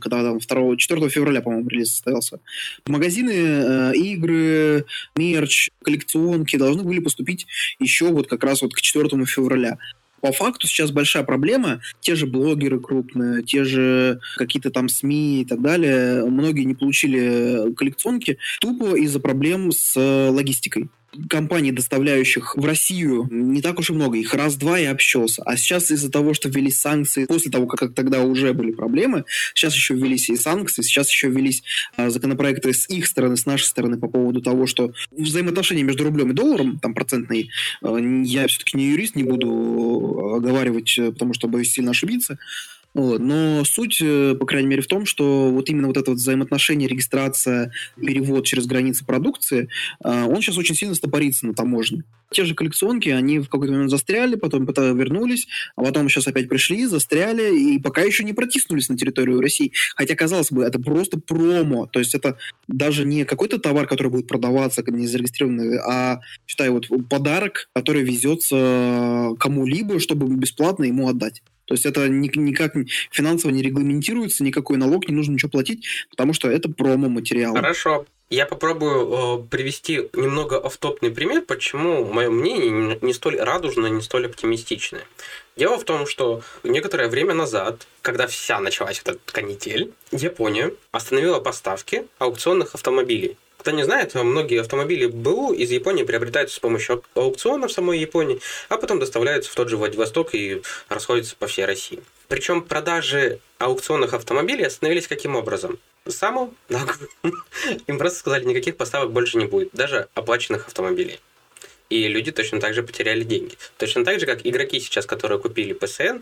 [0.00, 2.40] когда там 2, 4 февраля, по-моему, релиз состоялся.
[2.86, 7.46] Магазины, э, игры, мерч, коллекционки должны были поступить
[7.78, 9.78] еще вот как раз вот к 4 февраля
[10.20, 11.80] по факту сейчас большая проблема.
[12.00, 17.72] Те же блогеры крупные, те же какие-то там СМИ и так далее, многие не получили
[17.74, 18.38] коллекционки.
[18.60, 20.88] Тупо из-за проблем с логистикой
[21.28, 24.18] компаний, доставляющих в Россию, не так уж и много.
[24.18, 25.42] Их раз-два и общался.
[25.44, 29.74] А сейчас из-за того, что ввелись санкции, после того, как тогда уже были проблемы, сейчас
[29.74, 31.62] еще ввелись и санкции, сейчас еще ввелись
[31.96, 36.30] а, законопроекты с их стороны, с нашей стороны по поводу того, что взаимоотношения между рублем
[36.30, 37.48] и долларом, там процентные,
[37.82, 42.38] а, я все-таки не юрист, не буду оговаривать, потому что боюсь сильно ошибиться,
[42.96, 43.20] вот.
[43.20, 46.88] Но суть, э, по крайней мере, в том, что вот именно вот это вот взаимоотношение,
[46.88, 49.68] регистрация, перевод через границы продукции,
[50.02, 52.04] э, он сейчас очень сильно стопорится на таможне.
[52.30, 56.86] Те же коллекционки, они в какой-то момент застряли, потом вернулись, а потом сейчас опять пришли,
[56.86, 59.72] застряли, и пока еще не протиснулись на территорию России.
[59.94, 64.26] Хотя, казалось бы, это просто промо, то есть это даже не какой-то товар, который будет
[64.26, 71.42] продаваться, не зарегистрированный, а, считай, вот подарок, который везется кому-либо, чтобы бесплатно ему отдать.
[71.66, 72.74] То есть это никак
[73.10, 77.54] финансово не регламентируется, никакой налог, не нужно ничего платить, потому что это промо-материал.
[77.54, 78.06] Хорошо.
[78.28, 84.26] Я попробую э, привести немного автопный пример, почему мое мнение не столь радужное, не столь
[84.26, 85.02] оптимистичное.
[85.56, 92.06] Дело в том, что некоторое время назад, когда вся началась эта канитель, Япония остановила поставки
[92.18, 93.36] аукционных автомобилей.
[93.66, 98.38] Кто не знает, многие автомобили БУ из Японии приобретаются с помощью аукциона в самой Японии,
[98.68, 101.98] а потом доставляются в тот же Владивосток и расходятся по всей России.
[102.28, 105.80] Причем продажи аукционных автомобилей остановились каким образом?
[106.68, 107.08] Наглым.
[107.88, 111.18] Им просто сказали, никаких поставок больше не будет, даже оплаченных автомобилей.
[111.90, 113.56] И люди точно так же потеряли деньги.
[113.78, 116.18] Точно так же, как игроки сейчас, которые купили PSN,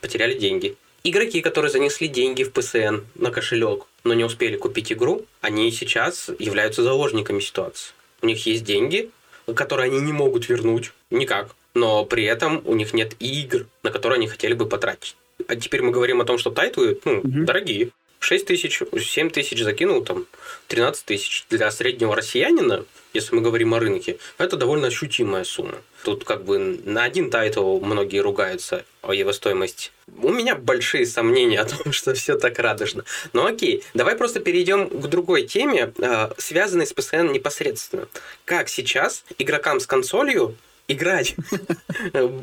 [0.00, 0.76] потеряли деньги.
[1.08, 6.28] Игроки, которые занесли деньги в PSN на кошелек, но не успели купить игру, они сейчас
[6.38, 7.94] являются заложниками ситуации.
[8.20, 9.08] У них есть деньги,
[9.54, 14.18] которые они не могут вернуть никак, но при этом у них нет игр, на которые
[14.18, 15.16] они хотели бы потратить.
[15.46, 17.44] А теперь мы говорим о том, что тайтлы ну, угу.
[17.46, 17.88] дорогие.
[18.20, 20.26] 6 тысяч, 7 тысяч закинул, там
[20.68, 21.46] 13 тысяч.
[21.50, 25.76] Для среднего россиянина, если мы говорим о рынке, это довольно ощутимая сумма.
[26.04, 29.90] Тут как бы на один тайтл многие ругаются о его стоимости.
[30.20, 33.04] У меня большие сомнения о том, что все так радужно.
[33.32, 38.08] Но окей, давай просто перейдем к другой теме, э, связанной с PSN непосредственно.
[38.44, 40.56] Как сейчас игрокам с консолью
[40.88, 41.36] играть,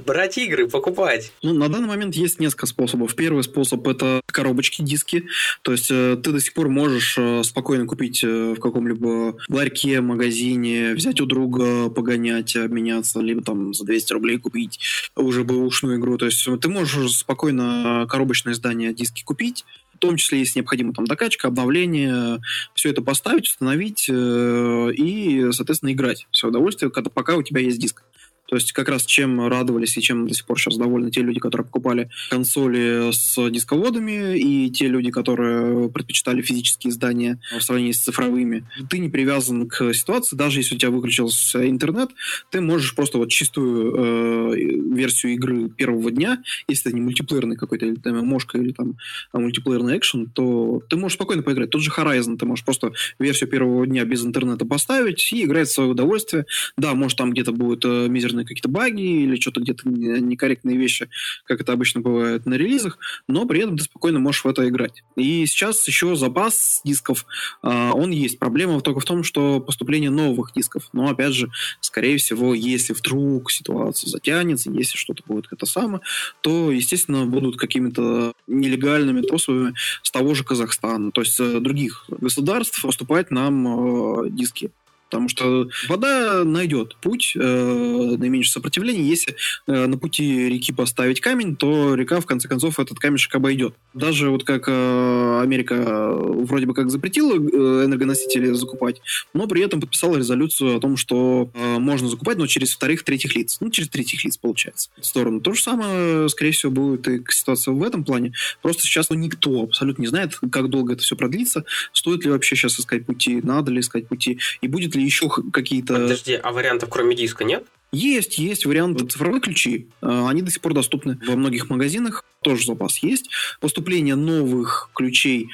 [0.06, 1.34] брать игры, покупать.
[1.42, 3.16] Ну, на данный момент есть несколько способов.
[3.16, 5.26] Первый способ– это коробочки, диски.
[5.64, 10.00] То есть э, ты до сих пор можешь э, спокойно купить э, в каком-либо ларьке,
[10.02, 14.80] магазине, взять у друга, погонять, обменяться, либо там за 200 рублей купить
[15.16, 16.18] уже бэушную игру.
[16.18, 21.06] То есть ты можешь спокойно коробочное издание диски купить, в том числе, если необходимо там
[21.06, 22.42] докачка, обновление,
[22.74, 26.28] все это поставить, установить э, и, соответственно, играть.
[26.32, 28.04] Все удовольствие, когда, пока у тебя есть диск.
[28.48, 31.40] То есть как раз чем радовались и чем до сих пор сейчас довольны те люди,
[31.40, 38.02] которые покупали консоли с дисководами, и те люди, которые предпочитали физические издания в сравнении с
[38.02, 38.66] цифровыми.
[38.90, 42.10] Ты не привязан к ситуации, даже если у тебя выключился интернет,
[42.52, 44.56] ты можешь просто вот чистую э,
[44.94, 48.98] версию игры первого дня, если это не мультиплеерный какой-то, или там мошка, или там
[49.32, 51.70] а, мультиплеерный экшен, то ты можешь спокойно поиграть.
[51.70, 55.74] Тот же Horizon, ты можешь просто версию первого дня без интернета поставить и играть в
[55.74, 56.46] свое удовольствие.
[56.78, 61.10] Да, может там где-то будет э, мизерный серверные какие-то баги или что-то где-то некорректные вещи,
[61.46, 65.04] как это обычно бывает на релизах, но при этом ты спокойно можешь в это играть.
[65.16, 67.26] И сейчас еще запас дисков,
[67.64, 68.40] э, он есть.
[68.40, 70.90] Проблема только в том, что поступление новых дисков.
[70.94, 71.50] Но, опять же,
[71.82, 76.02] скорее всего, если вдруг ситуация затянется, если что-то будет это самое,
[76.42, 82.82] то, естественно, будут какими-то нелегальными способами с того же Казахстана, то есть э, других государств
[82.82, 84.72] поступать нам э, диски
[85.16, 89.02] потому что вода найдет путь э, наименьшего сопротивления.
[89.02, 93.76] Если э, на пути реки поставить камень, то река, в конце концов, этот камешек обойдет.
[93.94, 99.02] Даже вот как э, Америка вроде бы как запретила э, энергоносители закупать,
[99.34, 103.38] но при этом подписала резолюцию о том, что э, можно закупать, но через вторых, третьих
[103.38, 103.60] лиц.
[103.62, 105.40] Ну, через третьих лиц, получается, в сторону.
[105.40, 108.34] То же самое, скорее всего, будет и ситуация в этом плане.
[108.62, 112.58] Просто сейчас ну, никто абсолютно не знает, как долго это все продлится, стоит ли вообще
[112.58, 115.94] сейчас искать пути, надо ли искать пути, и будет ли еще какие-то...
[115.94, 117.66] Подожди, а вариантов кроме диска нет?
[117.92, 119.88] Есть, есть варианты цифровые ключи.
[120.02, 122.26] А, они до сих пор доступны во многих магазинах.
[122.42, 123.30] Тоже запас есть.
[123.60, 125.50] Поступление новых ключей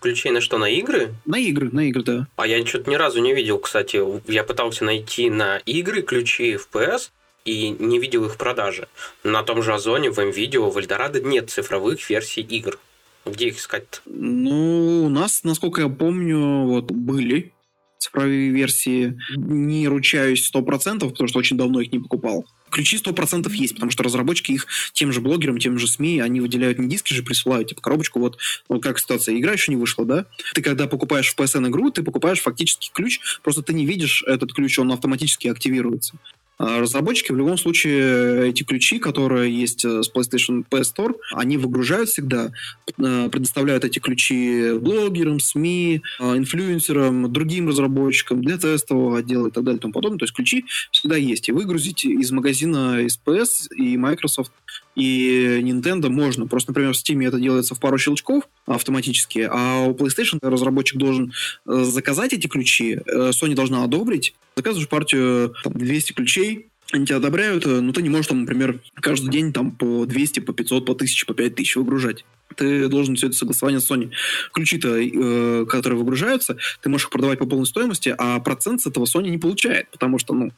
[0.00, 1.14] Ключей на что, на игры?
[1.24, 2.26] На игры, на игры, да.
[2.36, 3.98] А я что-то ни разу не видел, кстати.
[4.30, 7.10] Я пытался найти на игры ключи FPS,
[7.44, 8.88] и не видел их в продаже.
[9.24, 12.78] На том же Озоне, в МВидео, в Эльдорадо нет цифровых версий игр.
[13.24, 14.02] Где их искать?
[14.06, 17.52] Ну, у нас, насколько я помню, вот были
[18.00, 19.18] цифровые версии.
[19.36, 22.46] Не ручаюсь 100%, потому что очень давно их не покупал.
[22.70, 26.78] Ключи 100% есть, потому что разработчики их тем же блогерам, тем же СМИ, они выделяют
[26.78, 30.26] не диски же, присылают, типа коробочку, вот, вот как ситуация, игра еще не вышла, да?
[30.54, 34.52] Ты когда покупаешь в PSN игру, ты покупаешь фактически ключ, просто ты не видишь этот
[34.52, 36.14] ключ, он автоматически активируется.
[36.62, 41.56] А разработчики в любом случае эти ключи, которые есть э, с PlayStation PS Store, они
[41.56, 42.52] выгружают всегда,
[42.98, 49.64] э, предоставляют эти ключи блогерам, СМИ, э, инфлюенсерам, другим разработчикам для тестового отдела и так
[49.64, 50.18] далее и тому подобное.
[50.18, 51.48] То есть ключи всегда есть.
[51.48, 54.52] И выгрузить из магазина SPS и Microsoft
[55.00, 56.46] и Nintendo можно.
[56.46, 61.32] Просто, например, в Steam это делается в пару щелчков автоматически, а у PlayStation разработчик должен
[61.64, 67.80] заказать эти ключи, Sony должна одобрить, заказываешь партию там, 200 ключей, они тебя одобряют, э,
[67.80, 71.26] но ты не можешь там, например, каждый день там по 200, по 500, по 1000,
[71.26, 72.24] по 5000 выгружать.
[72.56, 74.10] Ты должен все это согласование с Sony.
[74.52, 79.04] Ключи-то, э, которые выгружаются, ты можешь их продавать по полной стоимости, а процент с этого
[79.04, 80.50] Sony не получает, потому что, ну,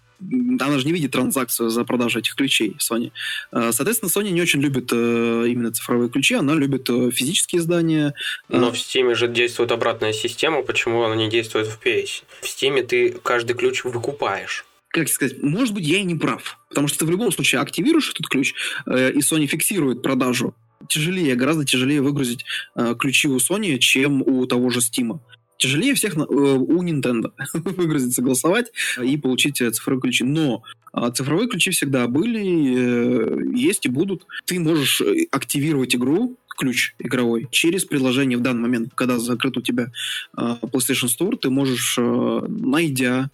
[0.61, 3.13] она же не видит транзакцию за продажу этих ключей Sony.
[3.53, 8.15] Э, соответственно, Sony не очень любит э, именно цифровые ключи, она любит э, физические издания.
[8.49, 12.23] Но в Steam же действует обратная система, почему она не действует в PS?
[12.41, 16.59] В Steam ты каждый ключ выкупаешь как сказать, может быть, я и не прав.
[16.69, 18.55] Потому что ты в любом случае активируешь этот ключ,
[18.87, 20.55] э, и Sony фиксирует продажу.
[20.89, 22.45] Тяжелее, гораздо тяжелее выгрузить
[22.77, 25.21] э, ключи у Sony, чем у того же Steam.
[25.59, 30.25] Тяжелее всех э, у Nintendo выгрузить, согласовать и получить э, цифровые ключи.
[30.25, 34.27] Но э, цифровые ключи всегда были, э, есть и будут.
[34.45, 39.63] Ты можешь э, активировать игру, ключ игровой через приложение в данный момент, когда закрыт у
[39.63, 39.93] тебя
[40.37, 43.31] э, PlayStation Store, ты можешь, э, найдя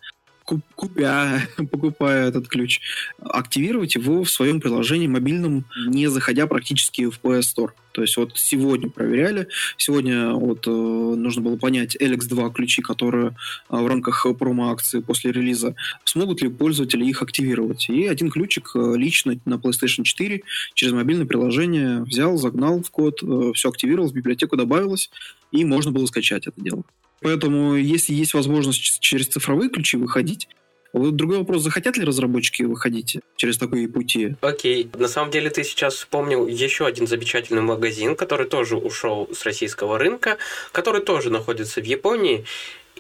[0.75, 2.81] купя, покупая этот ключ,
[3.19, 7.71] активировать его в своем приложении мобильном, не заходя практически в PS Store.
[7.93, 13.77] То есть вот сегодня проверяли, сегодня вот э, нужно было понять LX2 ключи, которые э,
[13.77, 17.89] в рамках промо-акции после релиза, смогут ли пользователи их активировать.
[17.89, 20.43] И один ключик э, лично на PlayStation 4
[20.75, 25.11] через мобильное приложение взял, загнал в код, э, все активировал, в библиотеку добавилось,
[25.51, 26.85] и можно было скачать это дело.
[27.21, 30.49] Поэтому, если есть возможность через цифровые ключи выходить,
[30.93, 34.37] вот другой вопрос, захотят ли разработчики выходить через такие пути?
[34.41, 34.91] Окей.
[34.95, 39.99] На самом деле ты сейчас вспомнил еще один замечательный магазин, который тоже ушел с российского
[39.99, 40.39] рынка,
[40.73, 42.45] который тоже находится в Японии.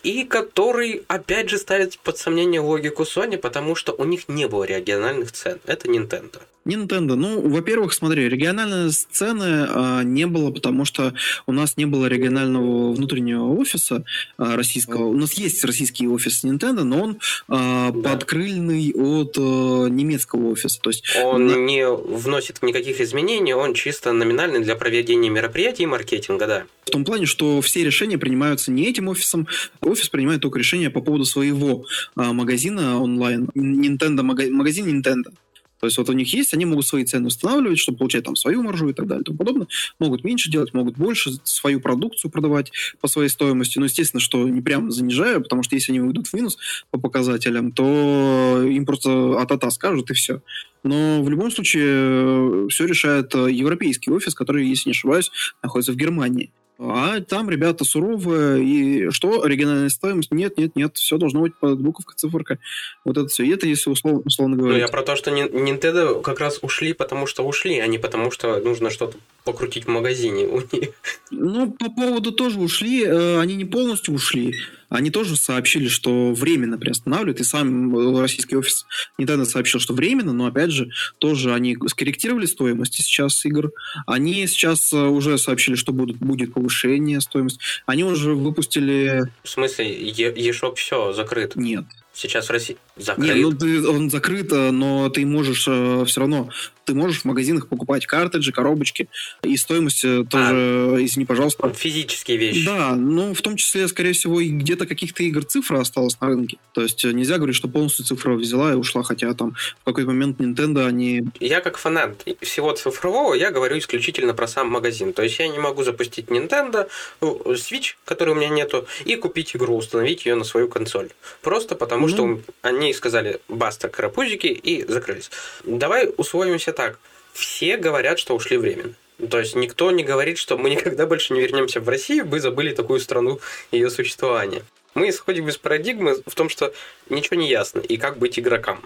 [0.02, 4.64] И который, опять же, ставит под сомнение логику Sony, потому что у них не было
[4.64, 5.60] региональных цен.
[5.66, 6.40] Это Nintendo.
[6.68, 7.14] Nintendo.
[7.14, 11.14] Ну, во-первых, смотри, региональной сцены а, не было, потому что
[11.46, 14.04] у нас не было регионального внутреннего офиса
[14.36, 15.06] а, российского.
[15.06, 18.10] У нас есть российский офис Nintendo, но он а, да.
[18.10, 20.78] подкрыльный от а, немецкого офиса.
[20.80, 21.54] То есть он на...
[21.54, 26.64] не вносит никаких изменений, он чисто номинальный для проведения мероприятий и маркетинга, да.
[26.88, 29.46] В том плане, что все решения принимаются не этим офисом,
[29.82, 31.84] офис принимает только решения по поводу своего
[32.16, 35.34] а, магазина онлайн, Nintendo магазин Nintendo.
[35.80, 38.62] То есть вот у них есть, они могут свои цены устанавливать, чтобы получать там свою
[38.62, 39.68] маржу и так далее и тому подобное.
[39.98, 42.72] Могут меньше делать, могут больше свою продукцию продавать
[43.02, 43.78] по своей стоимости.
[43.78, 46.56] Но, естественно, что не прям занижаю, потому что если они выйдут в минус
[46.90, 50.40] по показателям, то им просто от-ата скажут и все.
[50.82, 55.30] Но в любом случае э, все решает э, европейский офис, который, если не ошибаюсь,
[55.62, 56.50] находится в Германии.
[56.80, 60.30] А там ребята суровые, и что, оригинальная стоимость?
[60.30, 62.58] Нет, нет, нет, все должно быть под буковкой, циферка.
[63.04, 63.42] Вот это все.
[63.42, 64.74] И это если условно, условно говоря.
[64.74, 68.30] Ну, я про то, что Nintendo как раз ушли, потому что ушли, а не потому
[68.30, 70.90] что нужно что-то покрутить в магазине у них.
[71.32, 74.54] Ну, по поводу тоже ушли, э, они не полностью ушли
[74.88, 78.86] они тоже сообщили, что временно приостанавливают, и сам э, российский офис
[79.18, 83.72] недавно сообщил, что временно, но опять же, тоже они скорректировали стоимость сейчас игр,
[84.06, 89.30] они сейчас э, уже сообщили, что будут, будет повышение стоимости, они уже выпустили...
[89.42, 91.56] В смысле, eShop все закрыт?
[91.56, 91.84] Нет.
[92.12, 93.28] Сейчас в России закрыт.
[93.28, 96.50] Нет, ну ты, он закрыт, но ты можешь э, все равно
[96.88, 99.08] ты можешь в магазинах покупать картриджи, коробочки,
[99.42, 101.70] и стоимость э, тоже, а, извини, пожалуйста.
[101.74, 102.64] Физические вещи.
[102.64, 106.56] Да, ну, в том числе, скорее всего, и где-то каких-то игр цифра осталась на рынке.
[106.72, 110.08] То есть э, нельзя говорить, что полностью цифра взяла и ушла, хотя там в какой-то
[110.08, 111.24] момент Nintendo они...
[111.40, 115.12] Я как фанат всего цифрового, я говорю исключительно про сам магазин.
[115.12, 116.88] То есть я не могу запустить Nintendo,
[117.20, 121.10] ну, Switch, который у меня нету, и купить игру, установить ее на свою консоль.
[121.42, 122.14] Просто потому, ну...
[122.14, 125.30] что они сказали «баста, карапузики» и закрылись.
[125.66, 127.00] Давай условимся так.
[127.32, 128.94] Все говорят, что ушли временно.
[129.30, 132.72] То есть никто не говорит, что мы никогда больше не вернемся в Россию, вы забыли
[132.72, 133.40] такую страну
[133.72, 134.62] и ее существование.
[134.94, 136.72] Мы исходим из парадигмы в том, что
[137.08, 138.80] ничего не ясно, и как быть игрокам.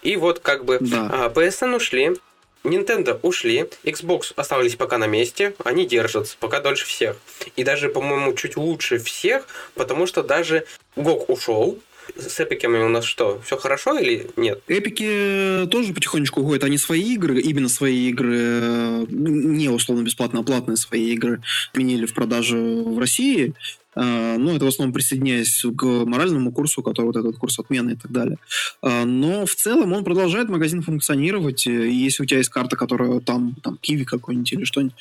[0.00, 1.30] И вот как бы да.
[1.34, 2.16] PSN ушли,
[2.62, 7.18] Nintendo ушли, Xbox остались пока на месте, они держатся пока дольше всех.
[7.56, 10.64] И даже, по-моему, чуть лучше всех, потому что даже
[10.96, 11.78] GOG ушел,
[12.16, 14.60] с эпиками у нас что, все хорошо или нет?
[14.68, 16.64] Эпики тоже потихонечку уходят.
[16.64, 22.06] Они свои игры, именно свои игры, э, не условно бесплатно, а платные свои игры, отменили
[22.06, 23.54] в продажу в России.
[23.94, 27.96] А, ну, это в основном присоединяясь к моральному курсу, который вот этот курс отмены и
[27.96, 28.38] так далее.
[28.82, 31.66] А, но в целом он продолжает магазин функционировать.
[31.66, 34.94] Если у тебя есть карта, которая там, там Киви какой-нибудь или что-нибудь,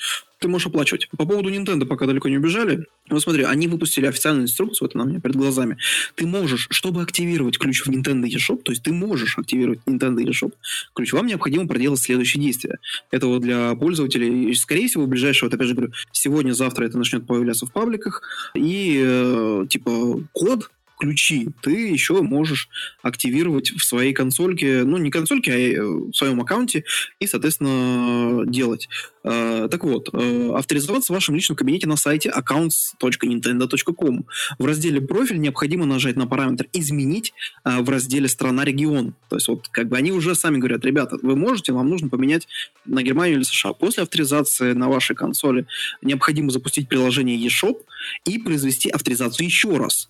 [0.43, 1.07] ты можешь оплачивать.
[1.17, 5.03] По поводу Nintendo, пока далеко не убежали, вот смотри, они выпустили официальную инструкцию, это на
[5.03, 5.77] меня перед глазами.
[6.15, 10.53] Ты можешь, чтобы активировать ключ в Nintendo eShop, то есть ты можешь активировать Nintendo eShop,
[10.93, 12.79] ключ, вам необходимо проделать следующие действия.
[13.09, 17.25] Это вот для пользователей, скорее всего, в ближайшее, вот опять же говорю, сегодня-завтра это начнет
[17.25, 18.21] появляться в пабликах,
[18.53, 19.91] и э, типа
[20.31, 20.69] код
[21.03, 22.69] ключи ты еще можешь
[23.01, 26.85] активировать в своей консольке, ну, не консольке, а э, в своем аккаунте
[27.19, 28.87] и, соответственно, делать.
[29.25, 34.25] Э, так вот, э, авторизоваться в вашем личном кабинете на сайте accounts.nintendo.com.
[34.57, 37.33] В разделе «Профиль» необходимо нажать на параметр «Изменить»
[37.65, 39.13] в разделе «Страна-регион».
[39.29, 42.47] То есть вот как бы они уже сами говорят, ребята, вы можете, вам нужно поменять
[42.85, 43.73] на Германию или США.
[43.73, 45.65] После авторизации на вашей консоли
[46.01, 47.81] необходимо запустить приложение eShop
[48.23, 50.09] и произвести авторизацию еще раз.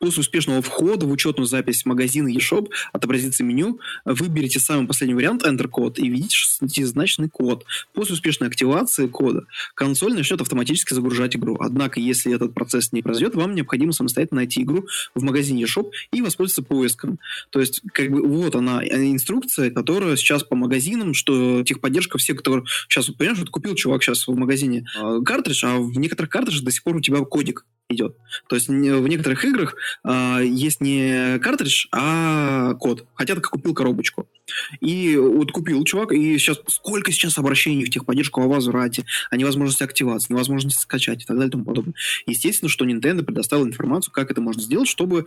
[0.00, 5.68] После успешного входа в учетную запись магазина eShop отобразится меню, выберите самый последний вариант Enter
[5.68, 7.66] код и видите шестизначный код.
[7.92, 11.58] После успешной активации кода консоль начнет автоматически загружать игру.
[11.60, 16.22] Однако, если этот процесс не произойдет, вам необходимо самостоятельно найти игру в магазине eShop и
[16.22, 17.18] воспользоваться поиском.
[17.50, 22.64] То есть, как бы, вот она, инструкция, которая сейчас по магазинам, что техподдержка все, которые...
[22.88, 26.64] Сейчас, вот, понимаешь, вот купил чувак сейчас в магазине э, картридж, а в некоторых картриджах
[26.64, 28.16] до сих пор у тебя кодик идет.
[28.48, 29.74] То есть в некоторых играх
[30.04, 33.06] э, есть не картридж, а код.
[33.14, 34.28] Хотя ты купил коробочку.
[34.80, 39.82] И вот купил чувак, и сейчас сколько сейчас обращений в техподдержку о возврате, о невозможности
[39.82, 41.94] активации, невозможности скачать и так далее и тому подобное.
[42.26, 45.26] Естественно, что Nintendo предоставила информацию, как это можно сделать, чтобы,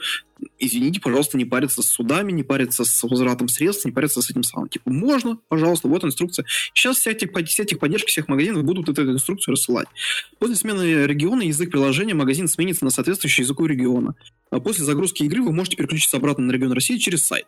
[0.60, 4.44] извините, пожалуйста, не париться с судами, не париться с возвратом средств, не париться с этим
[4.44, 4.70] самым.
[4.70, 6.46] Типа, можно, пожалуйста, вот инструкция.
[6.74, 9.88] Сейчас вся, тех, вся техподдержка всех магазинов будут эту инструкцию рассылать.
[10.40, 14.16] После смены региона язык приложения магазин сменится на соответствующий языку региона.
[14.50, 17.48] А после загрузки игры вы можете переключиться обратно на регион России через сайт.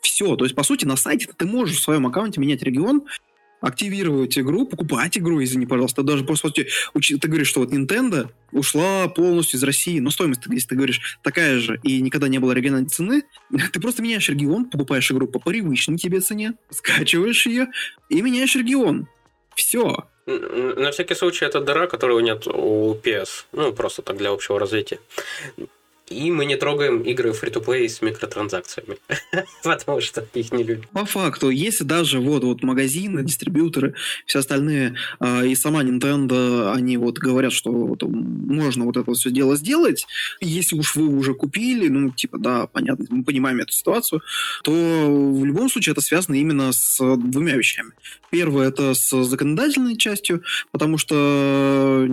[0.00, 0.36] Все.
[0.36, 3.02] То есть, по сути, на сайте ты можешь в своем аккаунте менять регион,
[3.60, 6.02] активировать игру, покупать игру, извини, пожалуйста.
[6.02, 6.66] Даже просто ты
[7.28, 11.78] говоришь, что вот Nintendo ушла полностью из России, но стоимость, если ты говоришь, такая же,
[11.82, 13.22] и никогда не было региональной цены,
[13.72, 17.68] ты просто меняешь регион, покупаешь игру по привычной тебе цене, скачиваешь ее
[18.08, 19.06] и меняешь регион.
[19.54, 20.06] Все.
[20.26, 23.46] На всякий случай, это дыра, которую нет у PS.
[23.52, 25.00] Ну, просто так для общего развития.
[26.10, 28.96] И мы не трогаем игры фри-то-плей с микротранзакциями,
[29.62, 30.88] потому что их не любят.
[30.88, 33.94] По факту, если даже вот, вот магазины, дистрибьюторы,
[34.26, 39.30] все остальные, э, и сама Nintendo, они вот говорят, что вот можно вот это все
[39.30, 40.06] дело сделать,
[40.40, 44.20] если уж вы уже купили, ну, типа, да, понятно, мы понимаем эту ситуацию,
[44.64, 47.92] то в любом случае это связано именно с двумя вещами.
[48.30, 50.42] Первое, это с законодательной частью,
[50.72, 52.06] потому что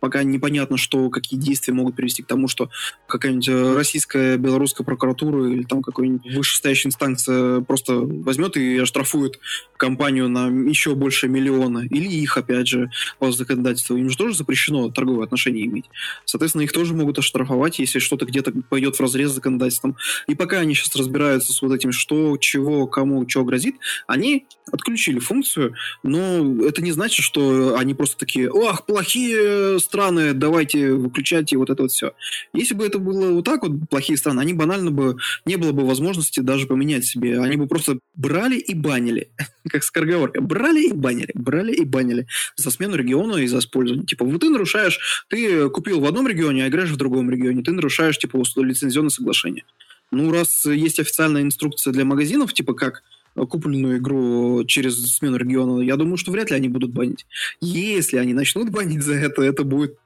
[0.00, 2.70] пока непонятно, что, какие действия могут привести к тому, что
[3.06, 9.38] какая-нибудь какая-нибудь э, российская, белорусская прокуратура или там какой-нибудь вышестоящая инстанция просто возьмет и оштрафует
[9.76, 11.84] компанию на еще больше миллиона.
[11.90, 13.96] Или их, опять же, по законодательству.
[13.96, 15.86] Им же тоже запрещено торговые отношения иметь.
[16.24, 19.96] Соответственно, их тоже могут оштрафовать, если что-то где-то пойдет в разрез с законодательством.
[20.28, 23.76] И пока они сейчас разбираются с вот этим, что, чего, кому, что грозит,
[24.06, 30.92] они отключили функцию, но это не значит, что они просто такие, ох, плохие страны, давайте
[30.92, 32.12] выключайте вот это вот все.
[32.52, 35.86] Если бы это было вот так вот плохие страны, они банально бы не было бы
[35.86, 37.40] возможности даже поменять себе.
[37.40, 39.30] Они бы просто брали и банили.
[39.70, 40.40] Как скороговорка.
[40.40, 41.30] Брали и банили.
[41.34, 42.26] Брали и банили.
[42.56, 44.06] За смену региона и за использование.
[44.06, 47.62] Типа, вот ты нарушаешь, ты купил в одном регионе, а играешь в другом регионе.
[47.62, 49.64] Ты нарушаешь, типа, лицензионное соглашение.
[50.10, 53.02] Ну, раз есть официальная инструкция для магазинов, типа, как
[53.34, 57.26] купленную игру через смену региона, я думаю, что вряд ли они будут банить.
[57.60, 59.96] Если они начнут банить за это, это будет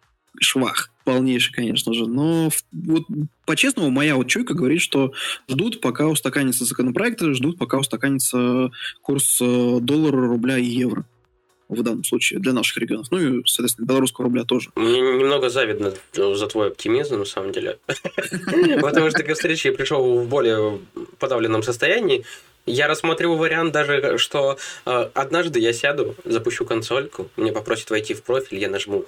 [0.41, 2.07] швах полнейший, конечно же.
[2.07, 3.05] Но вот
[3.47, 5.13] по-честному, моя вот чуйка говорит, что
[5.49, 8.71] ждут, пока устаканится законопроекты, ждут, пока устаканится
[9.03, 11.07] курс э, доллара, рубля и евро
[11.69, 13.09] в данном случае для наших регионов.
[13.11, 14.71] Ну и, соответственно, белорусского рубля тоже.
[14.77, 17.79] Мне немного завидно за твой оптимизм, на самом деле.
[18.81, 20.81] Потому что к встрече пришел в более
[21.19, 22.25] подавленном состоянии.
[22.67, 28.25] Я рассмотрел вариант даже, что э, однажды я сяду, запущу консольку, мне попросят войти в
[28.25, 29.05] профиль, я нажму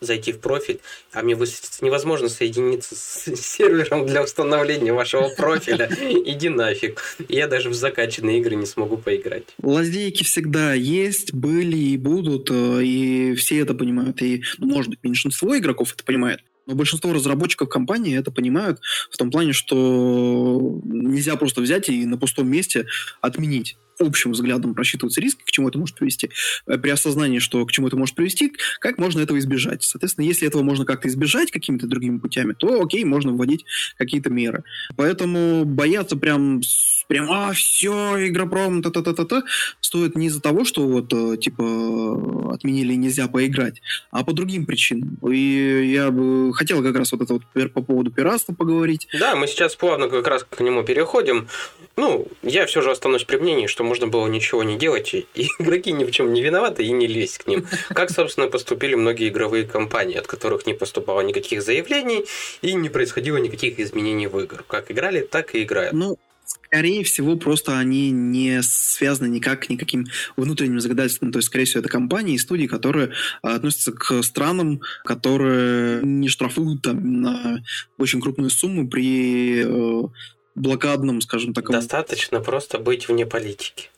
[0.00, 0.80] зайти в профиль,
[1.12, 5.88] а мне невозможно соединиться с сервером для установления вашего профиля.
[6.00, 7.02] Иди нафиг.
[7.28, 9.44] Я даже в закачанные игры не смогу поиграть.
[9.62, 14.22] Лазейки всегда есть, были и будут, э, и все это понимают.
[14.22, 18.78] И, ну, может быть, меньшинство игроков это понимает, но большинство разработчиков компании это понимают
[19.10, 22.86] в том плане, что нельзя просто взять и на пустом месте
[23.20, 26.30] отменить общим взглядом просчитываются риски, к чему это может привести,
[26.66, 29.82] э, при осознании, что к чему это может привести, как можно этого избежать.
[29.82, 33.64] Соответственно, если этого можно как-то избежать какими-то другими путями, то окей, можно вводить
[33.96, 34.62] какие-то меры.
[34.96, 36.60] Поэтому бояться прям,
[37.08, 39.42] прям, а, все, игропром, та-та-та-та-та,
[39.80, 45.18] стоит не из-за того, что вот, э, типа, отменили нельзя поиграть, а по другим причинам.
[45.28, 49.08] И я бы хотел как раз вот это вот по поводу пиратства поговорить.
[49.18, 51.48] Да, мы сейчас плавно как раз к нему переходим.
[51.96, 55.26] Ну, я все же останусь при мнении, что можно было ничего не делать, и
[55.58, 57.66] игроки ни в чем не виноваты, и не лезть к ним.
[57.88, 62.24] Как, собственно, поступили многие игровые компании, от которых не поступало никаких заявлений
[62.62, 64.64] и не происходило никаких изменений в играх.
[64.66, 65.92] Как играли, так и играют.
[65.92, 66.18] Ну,
[66.48, 71.32] скорее всего, просто они не связаны никак никаким внутренним законодательством.
[71.32, 76.28] То есть, скорее всего, это компании и студии, которые а, относятся к странам, которые не
[76.28, 77.62] штрафуют там на
[77.98, 80.08] очень крупную сумму при э,
[80.54, 81.70] блокадном, скажем так.
[81.70, 83.90] Достаточно просто быть вне политики.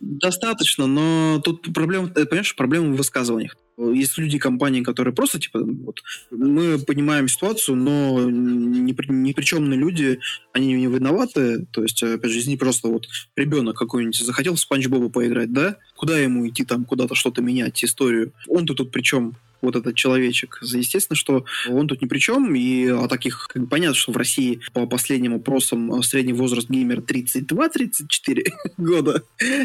[0.00, 3.56] Достаточно, но тут проблема, понимаешь, проблема в высказываниях.
[3.90, 10.20] Есть люди, компании, которые просто, типа, вот, мы понимаем ситуацию, но ни, ни причемные люди,
[10.52, 11.66] они не виноваты.
[11.72, 15.76] То есть, опять же, извини, просто вот ребенок какой-нибудь захотел в Спанч Боба поиграть, да?
[15.96, 18.32] Куда ему идти там, куда-то что-то менять, историю?
[18.48, 19.36] Он-то тут при чем?
[19.62, 20.58] вот этот человечек.
[20.60, 24.60] Естественно, что он тут ни при чем, и о таких, как понятно, что в России
[24.72, 28.44] по последним опросам э, средний возраст геймера 32-34
[28.76, 29.22] года,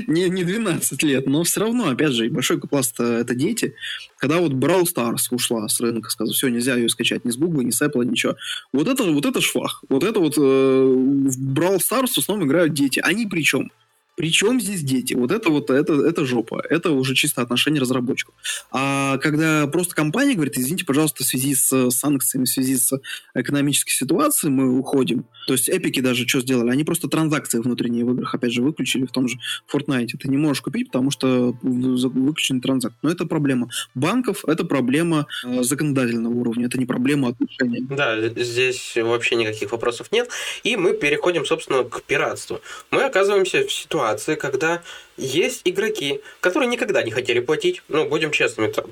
[0.07, 3.74] не, не 12 лет, но все равно, опять же, большой пласт это дети.
[4.18, 7.62] Когда вот Brawl Stars ушла с рынка, сказал, все, нельзя ее скачать ни с Google,
[7.62, 8.36] ни с Apple, ничего.
[8.74, 9.84] Вот это, вот это швах.
[9.89, 12.99] Вот это вот э, в Brawl Stars в основном играют дети.
[12.99, 13.72] Они при чем?
[14.18, 15.13] Причем здесь дети?
[15.13, 16.63] Вот это вот, это, это жопа.
[16.68, 18.34] Это уже чисто отношение разработчиков.
[18.72, 22.99] А когда просто компания говорит, извините, пожалуйста, в связи с санкциями, в связи с
[23.36, 25.26] экономической ситуацией мы уходим.
[25.45, 26.72] То есть эпики даже что сделали?
[26.72, 29.38] Они просто транзакции внутренние в играх, опять же, выключили в том же
[29.72, 30.18] Fortnite.
[30.20, 32.97] Ты не можешь купить, потому что выключены транзакции.
[33.03, 37.86] Но это проблема банков, это проблема э, законодательного уровня, это не проблема отношений.
[37.88, 40.28] Да, здесь вообще никаких вопросов нет.
[40.63, 42.61] И мы переходим, собственно, к пиратству.
[42.89, 44.82] Мы оказываемся в ситуации, ситуации, когда
[45.18, 47.82] есть игроки, которые никогда не хотели платить.
[47.89, 48.86] Ну, будем честными, там,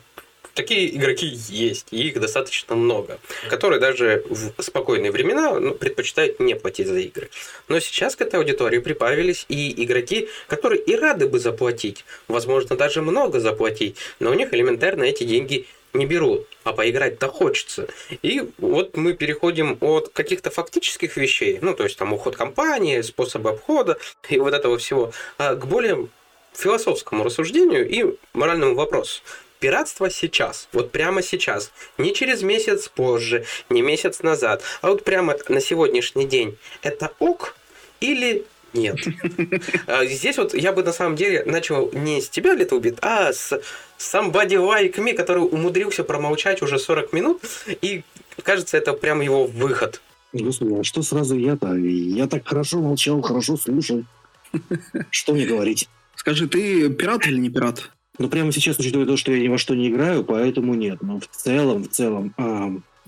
[0.53, 6.55] такие игроки есть, и их достаточно много, которые даже в спокойные времена ну, предпочитают не
[6.55, 7.29] платить за игры.
[7.67, 13.01] Но сейчас к этой аудитории прибавились и игроки, которые и рады бы заплатить, возможно, даже
[13.01, 15.65] много заплатить, но у них элементарно эти деньги
[15.97, 17.87] не берут, а поиграть-то хочется.
[18.21, 23.51] И вот мы переходим от каких-то фактических вещей, ну, то есть там уход компании, способы
[23.51, 23.97] обхода
[24.29, 26.07] и вот этого всего, а к более
[26.53, 29.21] философскому рассуждению и моральному вопросу.
[29.59, 35.35] Пиратство сейчас, вот прямо сейчас, не через месяц позже, не месяц назад, а вот прямо
[35.47, 37.55] на сегодняшний день, это ок
[37.99, 38.45] или
[38.75, 38.99] нет.
[39.87, 43.33] А здесь вот я бы на самом деле начал не с тебя, Little Bit, а
[43.33, 43.59] с
[43.97, 47.41] Somebody Like Me, который умудрился промолчать уже 40 минут,
[47.81, 48.03] и
[48.43, 50.01] кажется, это прям его выход.
[50.33, 51.75] Господи, а что сразу я-то?
[51.75, 54.03] Я так хорошо молчал, хорошо слушал.
[55.09, 55.87] Что мне говорить?
[56.15, 57.89] Скажи, ты пират или не пират?
[58.17, 61.01] Ну, прямо сейчас, учитывая то, что я ни во что не играю, поэтому нет.
[61.01, 62.33] Но в целом, в целом,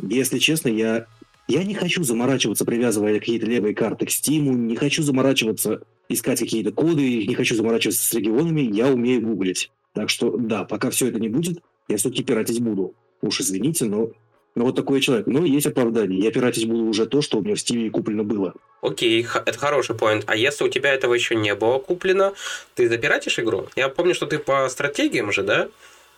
[0.02, 1.08] если честно, я
[1.48, 6.72] я не хочу заморачиваться, привязывая какие-то левые карты к Стиму, не хочу заморачиваться, искать какие-то
[6.72, 9.72] коды, не хочу заморачиваться с регионами, я умею гуглить.
[9.94, 12.94] Так что, да, пока все это не будет, я все-таки пиратить буду.
[13.22, 14.12] Уж извините, но,
[14.56, 15.26] но вот такой человек.
[15.26, 16.20] Но есть оправдание.
[16.20, 18.54] Я пиратить буду уже то, что у меня в Стиме куплено было.
[18.82, 20.24] Окей, это хороший поинт.
[20.28, 22.34] А если у тебя этого еще не было куплено,
[22.76, 23.68] ты запиратишь игру?
[23.76, 25.70] Я помню, что ты по стратегиям же, да?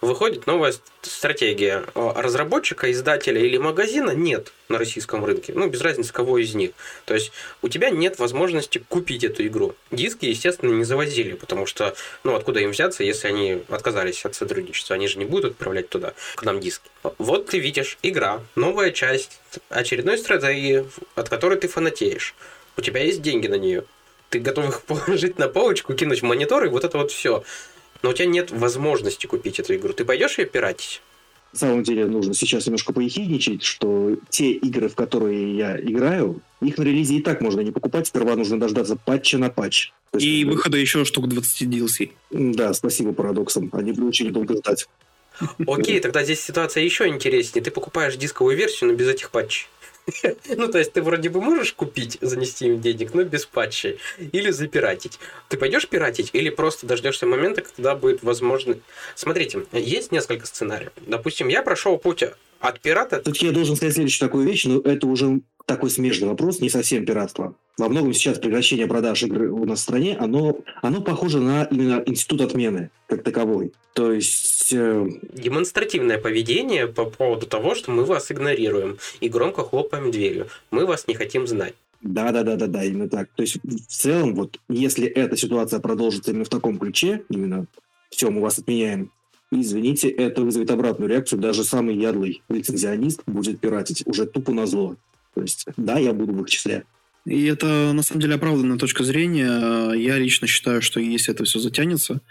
[0.01, 5.53] Выходит новая стратегия разработчика, издателя или магазина нет на российском рынке.
[5.55, 6.71] Ну, без разницы, кого из них.
[7.05, 7.31] То есть
[7.61, 9.75] у тебя нет возможности купить эту игру.
[9.91, 14.95] Диски, естественно, не завозили, потому что, ну, откуда им взяться, если они отказались от сотрудничества?
[14.95, 16.89] Они же не будут отправлять туда, к нам диски.
[17.17, 19.39] Вот ты видишь, игра, новая часть
[19.69, 20.85] очередной стратегии,
[21.15, 22.35] от которой ты фанатеешь.
[22.77, 23.83] У тебя есть деньги на нее.
[24.29, 27.43] Ты готов их положить на полочку, кинуть в монитор, и вот это вот все
[28.01, 29.93] но у тебя нет возможности купить эту игру.
[29.93, 31.01] Ты пойдешь ее пиратить?
[31.53, 36.77] На самом деле нужно сейчас немножко поехидничать, что те игры, в которые я играю, их
[36.77, 39.91] на релизе и так можно не покупать, сперва нужно дождаться патча на патч.
[40.13, 42.11] есть, и как выхода еще штук 20 DLC.
[42.29, 43.69] Да, спасибо парадоксам.
[43.73, 44.87] Они будут очень долго ждать.
[45.65, 47.63] Окей, тогда здесь ситуация еще интереснее.
[47.63, 49.67] Ты покупаешь дисковую версию, но без этих патчей.
[50.47, 53.99] Ну, то есть ты вроде бы можешь купить, занести им денег, но без патчей.
[54.31, 55.19] Или запиратить.
[55.47, 58.77] Ты пойдешь пиратить или просто дождешься момента, когда будет возможно...
[59.15, 60.91] Смотрите, есть несколько сценариев.
[61.05, 62.23] Допустим, я прошел путь
[62.59, 63.19] от пирата...
[63.19, 67.05] Тут я должен сказать следующую такую вещь, но это уже такой смежный вопрос, не совсем
[67.05, 67.55] пиратство.
[67.77, 72.01] Во многом сейчас прекращение продаж игр у нас в стране, оно, оно похоже на именно
[72.05, 73.71] институт отмены как таковой.
[73.93, 74.73] То есть...
[74.73, 75.07] Э...
[75.33, 80.47] Демонстративное поведение по поводу того, что мы вас игнорируем и громко хлопаем дверью.
[80.71, 81.75] Мы вас не хотим знать.
[82.01, 83.29] Да, да, да, да, да, именно так.
[83.35, 87.67] То есть в целом, вот если эта ситуация продолжится именно в таком ключе, именно
[88.09, 89.11] все, мы вас отменяем,
[89.51, 91.39] извините, это вызовет обратную реакцию.
[91.39, 94.95] Даже самый ядлый лицензионист будет пиратить уже тупо на зло.
[95.33, 96.85] То есть, да, я буду в их числе.
[97.25, 99.93] И это, на самом деле, оправданная точка зрения.
[99.93, 102.21] Я лично считаю, что если это все затянется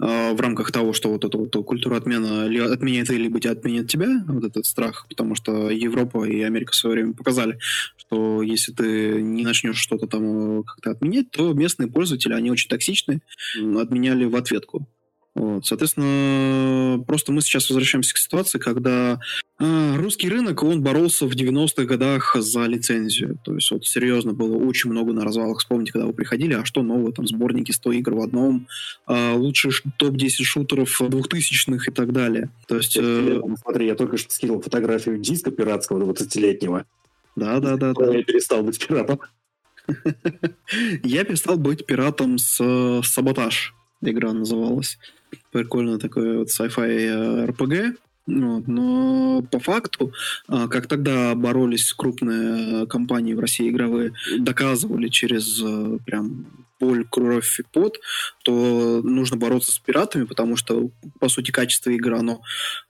[0.00, 4.24] э, в рамках того, что вот эта вот культура отмена отменяет либо тебя отменят тебя,
[4.26, 7.58] вот этот страх, потому что Европа и Америка в свое время показали,
[7.96, 13.20] что если ты не начнешь что-то там как-то отменять, то местные пользователи, они очень токсичны,
[13.76, 14.86] отменяли в ответку.
[15.34, 15.64] Вот.
[15.64, 19.20] Соответственно, просто мы сейчас возвращаемся к ситуации, когда
[19.60, 23.38] э, русский рынок, он боролся в 90-х годах за лицензию.
[23.44, 25.60] То есть вот серьезно было очень много на развалах.
[25.60, 28.66] Вспомните, когда вы приходили, а что новое, там сборники 100 игр в одном,
[29.06, 32.50] э, лучшие топ-10 шутеров 2000-х и так далее.
[32.66, 32.96] То есть...
[33.00, 33.40] Э...
[33.62, 36.86] Смотри, я только что скинул фотографию диска пиратского 20-летнего.
[37.36, 37.92] Да, да, да.
[37.92, 38.12] да.
[38.16, 39.20] Я перестал быть пиратом.
[41.02, 44.98] Я перестал быть пиратом с э, «Саботаж» игра называлась.
[45.52, 47.74] Прикольно такой вот sci-fi RPG.
[47.74, 47.92] Э,
[48.26, 50.12] вот, но по факту,
[50.46, 56.46] а, как тогда боролись крупные компании в России игровые, доказывали через э, прям
[56.80, 58.00] боль, кровь и пот,
[58.42, 62.40] то нужно бороться с пиратами, потому что, по сути, качество игры, оно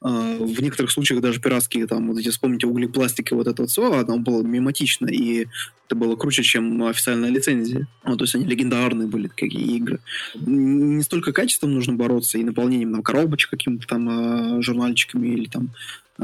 [0.02, 3.70] э, в некоторых случаях даже пиратские, там, вот эти, вспомните, угли пластики, вот это вот
[3.70, 5.46] все, оно было мематично, и
[5.86, 7.88] это было круче, чем официальная лицензия.
[8.04, 9.98] Ну, то есть они легендарные были, какие игры.
[10.36, 15.70] Не столько качеством нужно бороться и наполнением там, коробочек какими-то там э, журнальчиками или там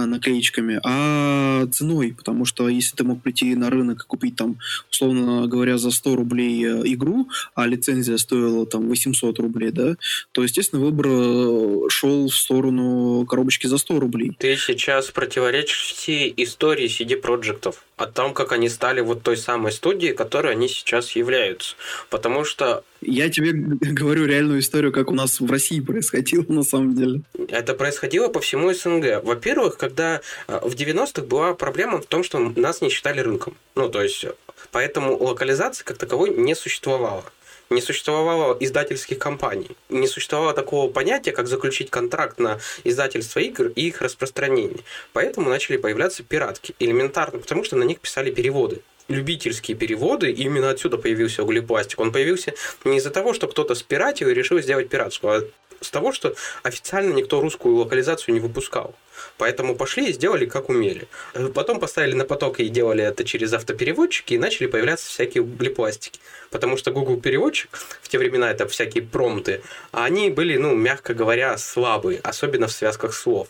[0.04, 4.58] наклеечками, а ценой, потому что если ты мог прийти на рынок и купить там,
[4.90, 9.96] условно говоря, за 100 рублей э, игру, а лицензия стоила там 800 рублей, да,
[10.32, 14.32] то, естественно, выбор э, шел в сторону коробочки за 100 рублей.
[14.38, 17.84] Ты сейчас противоречишь всей истории CD-проектов.
[17.96, 21.76] О том, как они стали вот той самой студией, которой они сейчас являются.
[22.10, 22.84] Потому что...
[23.00, 23.52] Я тебе
[23.92, 27.22] говорю реальную историю, как у нас в России происходило на самом деле.
[27.48, 29.24] Это происходило по всему СНГ.
[29.24, 33.56] Во-первых, когда э, в 90-х была проблема в том, что нас не считали рынком.
[33.74, 34.26] Ну, то есть,
[34.72, 37.24] поэтому локализации как таковой не существовало
[37.70, 39.70] не существовало издательских компаний.
[39.88, 44.80] Не существовало такого понятия, как заключить контракт на издательство игр и их распространение.
[45.12, 46.74] Поэтому начали появляться пиратки.
[46.78, 52.00] Элементарно, потому что на них писали переводы любительские переводы, и именно отсюда появился углепластик.
[52.00, 52.54] Он появился
[52.84, 55.32] не из-за того, что кто-то спиратил и решил сделать пиратскую,
[55.80, 58.94] а с того, что официально никто русскую локализацию не выпускал.
[59.38, 61.08] Поэтому пошли и сделали как умели.
[61.54, 66.20] Потом поставили на поток и делали это через автопереводчики, и начали появляться всякие углепластики.
[66.50, 67.70] Потому что Google переводчик,
[68.02, 69.62] в те времена это всякие промты,
[69.92, 73.48] они были, ну, мягко говоря, слабые, особенно в связках слов.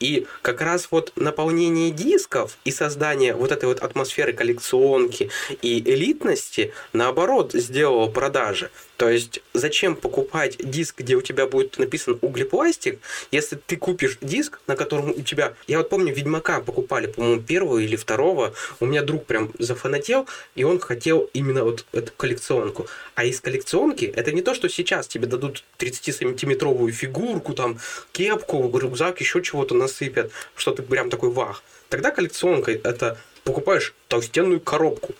[0.00, 5.30] И как раз вот наполнение дисков и создание вот этой вот атмосферы коллекционки
[5.62, 8.70] и элитности, наоборот, сделало продажи.
[8.96, 13.00] То есть зачем покупать диск, где у тебя будет написан углепластик,
[13.32, 15.54] если ты купишь диск, на котором у тебя...
[15.66, 18.54] Я вот помню, Ведьмака покупали, по-моему, первого или второго.
[18.80, 22.86] У меня друг прям зафанател, и он хотел именно вот эту коллекционку.
[23.14, 27.78] А из коллекционки это не то, что сейчас тебе дадут 30-сантиметровую фигурку, там,
[28.12, 31.62] кепку, рюкзак, еще чего-то насыпят, что ты прям такой вах.
[31.88, 35.14] Тогда коллекционка это покупаешь толстенную коробку,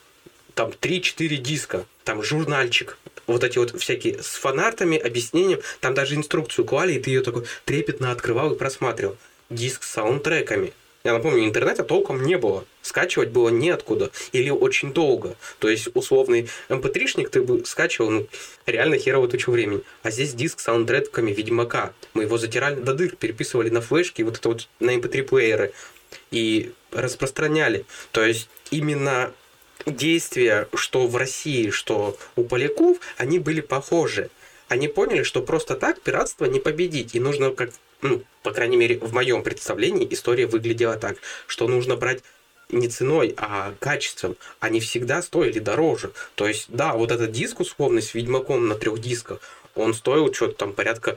[0.54, 6.64] там 3-4 диска, там журнальчик, вот эти вот всякие с фанартами, объяснением, там даже инструкцию
[6.64, 9.16] клали, и ты ее такой трепетно открывал и просматривал.
[9.52, 10.72] Диск с саундтреками.
[11.04, 12.64] Я напомню, интернета толком не было.
[12.80, 14.10] Скачивать было неоткуда.
[14.30, 15.36] Или очень долго.
[15.58, 18.26] То есть, условный mp3-шник эм ты бы скачивал ну,
[18.66, 19.82] реально херово тучу времени.
[20.02, 21.92] А здесь диск с саундтреками Ведьмака.
[22.14, 25.66] Мы его затирали до дыр, переписывали на флешки, вот это вот на mp3-плееры.
[25.66, 25.72] Эм
[26.30, 27.84] и распространяли.
[28.10, 29.32] То есть, именно
[29.86, 34.30] действия, что в России, что у поляков, они были похожи.
[34.68, 37.14] Они поняли, что просто так пиратство не победить.
[37.14, 37.70] И нужно, как,
[38.02, 42.22] ну, по крайней мере, в моем представлении история выглядела так, что нужно брать
[42.70, 44.36] не ценой, а качеством.
[44.60, 46.12] Они всегда стоили дороже.
[46.34, 49.40] То есть, да, вот этот диск условный с Ведьмаком на трех дисках,
[49.74, 51.16] он стоил что-то там порядка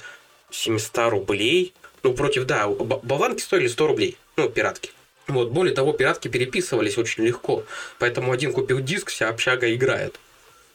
[0.51, 1.73] 700 рублей.
[2.03, 4.17] Ну, против, да, болванки стоили 100 рублей.
[4.37, 4.91] Ну, пиратки.
[5.27, 7.63] Вот, более того, пиратки переписывались очень легко.
[7.97, 10.19] Поэтому один купил диск, вся общага играет.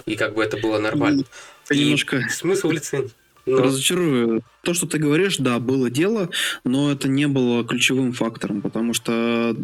[0.06, 1.24] И как бы это было нормально.
[1.70, 2.26] И немножко...
[2.30, 3.12] смысл лицензии.
[3.46, 3.62] Но...
[3.62, 4.42] Разочарую.
[4.62, 6.28] То, что ты говоришь, да, было дело,
[6.64, 9.56] но это не было ключевым фактором, потому что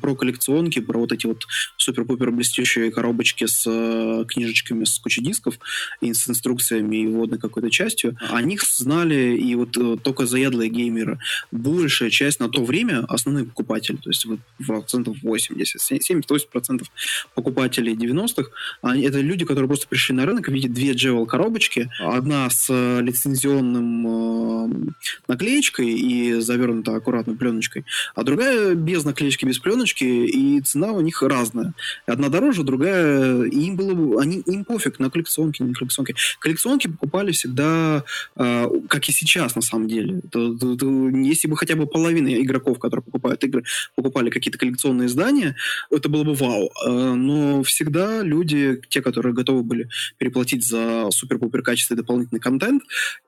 [0.00, 1.46] про коллекционки, про вот эти вот
[1.76, 5.58] супер-пупер блестящие коробочки с э, книжечками с кучей дисков
[6.00, 10.70] и с инструкциями и вводной какой-то частью, о них знали и вот э, только заядлые
[10.70, 11.18] геймеры.
[11.50, 16.84] Большая часть на то время основные покупатели, то есть вот процентов 80, 70-80%
[17.34, 18.50] покупателей 90-х,
[18.82, 22.68] они, это люди, которые просто пришли на рынок, видят две Джевел коробочки, одна с
[25.26, 27.84] наклеечкой и завернута аккуратной пленочкой,
[28.14, 31.74] а другая без наклеечки, без пленочки, и цена у них разная.
[32.06, 33.44] Одна дороже, другая...
[33.44, 36.14] И им было они, им пофиг на коллекционки, не коллекционки.
[36.40, 38.04] Коллекционки покупали всегда,
[38.36, 40.20] э, как и сейчас, на самом деле.
[40.30, 43.64] То, то, то, если бы хотя бы половина игроков, которые покупают игры,
[43.94, 45.56] покупали какие-то коллекционные издания,
[45.90, 46.70] это было бы вау.
[46.86, 52.82] Э, но всегда люди, те, которые готовы были переплатить за супер-пупер качественный дополнительный контент,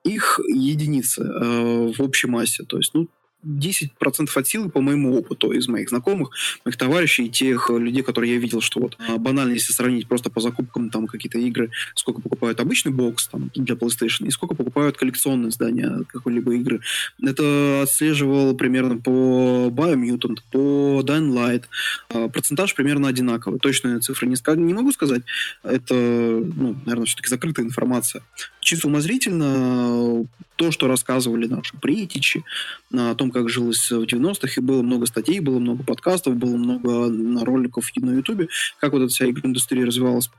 [0.05, 2.65] их единицы единицы э, в общей массе.
[2.65, 3.09] То есть, ну,
[3.45, 6.31] 10% от силы по моему опыту из моих знакомых,
[6.65, 10.41] моих товарищей тех людей, которые я видел, что вот а, банально, если сравнить просто по
[10.41, 15.51] закупкам там какие-то игры, сколько покупают обычный бокс там для PlayStation и сколько покупают коллекционные
[15.51, 16.81] издания какой-либо игры.
[17.23, 21.65] Это отслеживал примерно по Biomutant, по Dying Light.
[22.11, 23.59] А, процентаж примерно одинаковый.
[23.59, 25.23] Точные цифры не, не могу сказать.
[25.63, 28.23] Это, ну, наверное, все-таки закрытая информация.
[28.61, 30.27] Чисто умозрительно
[30.57, 32.45] то, что рассказывали наши притичи
[32.93, 37.45] о том, как жилось в 90-х, и было много статей, было много подкастов, было много
[37.45, 40.31] роликов на Ютубе, как вот эта вся индустрия развивалась.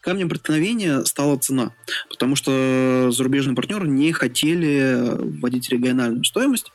[0.00, 1.72] Камнем преткновения стала цена,
[2.08, 6.72] потому что зарубежные партнеры не хотели вводить региональную стоимость,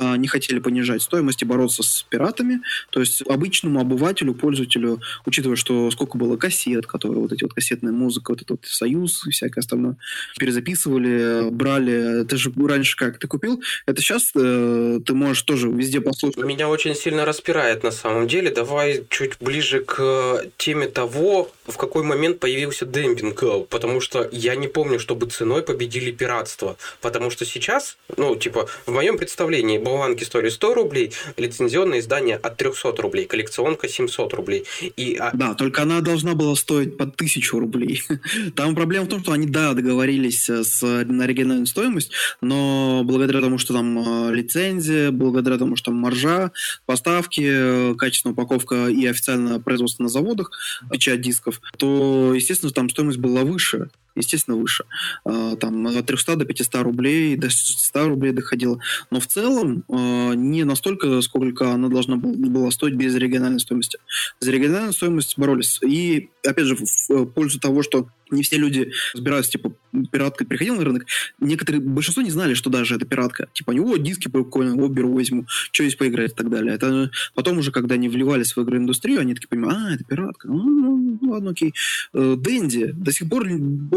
[0.00, 2.60] не хотели понижать стоимость и бороться с пиратами.
[2.90, 7.92] То есть обычному обывателю, пользователю, учитывая, что сколько было кассет, которые вот эти вот кассетная
[7.92, 9.96] музыка, вот этот вот Союз и всякое остальное,
[10.38, 12.24] перезаписывали, брали.
[12.24, 13.62] Ты же раньше как, ты купил?
[13.86, 16.38] Это сейчас э, ты можешь тоже везде послушать.
[16.38, 18.50] Меня очень сильно распирает на самом деле.
[18.50, 24.68] Давай чуть ближе к теме того, в какой момент появился демпинг, потому что я не
[24.68, 26.76] помню, чтобы ценой победили пиратство.
[27.00, 32.56] Потому что сейчас, ну, типа, в моем представлении, болванки стоили 100 рублей, лицензионное издание от
[32.56, 34.64] 300 рублей, коллекционка 700 рублей.
[34.96, 35.30] И, а...
[35.34, 38.02] Да, только она должна была стоить под 1000 рублей.
[38.56, 43.58] Там проблема в том, что они, да, договорились с, на оригинальную стоимость, но благодаря тому,
[43.58, 46.52] что там э, лицензия, благодаря тому, что там маржа,
[46.86, 50.50] поставки, э, качественная упаковка и официальное производство на заводах,
[50.90, 54.84] печать дисков, то, естественно, там стоимость была выше естественно, выше.
[55.24, 58.80] А, там от 300 до 500 рублей, до 600 рублей доходило.
[59.10, 63.98] Но в целом а, не настолько, сколько она должна была стоить без региональной стоимости.
[64.40, 65.78] За региональную стоимость боролись.
[65.82, 69.72] И, опять же, в пользу того, что не все люди разбираются, типа,
[70.12, 71.06] пиратка приходил на рынок,
[71.40, 73.48] некоторые, большинство не знали, что даже это пиратка.
[73.52, 76.74] Типа, они, о, диски прикольно, о, беру, возьму, что есть поиграть и так далее.
[76.74, 80.62] Это потом уже, когда они вливались в игроиндустрию, они такие понимают, а, это пиратка, ну,
[80.62, 81.74] ну, ну ладно, окей.
[82.12, 83.46] Э, Дэнди, до сих пор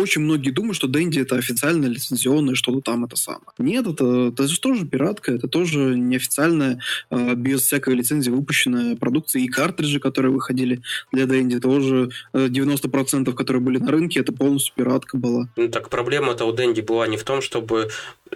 [0.03, 3.41] очень многие думают, что Дэнди это официально лицензионное, что-то там это самое.
[3.57, 6.79] Нет, это, это же тоже пиратка, это тоже неофициальная,
[7.09, 9.41] э, без всякой лицензии выпущенная продукция.
[9.41, 10.81] И картриджи, которые выходили
[11.11, 15.47] для Дэнди, тоже 90% э, которые были на рынке, это полностью пиратка была.
[15.55, 17.89] Ну так проблема-то у Дэнди была не в том, чтобы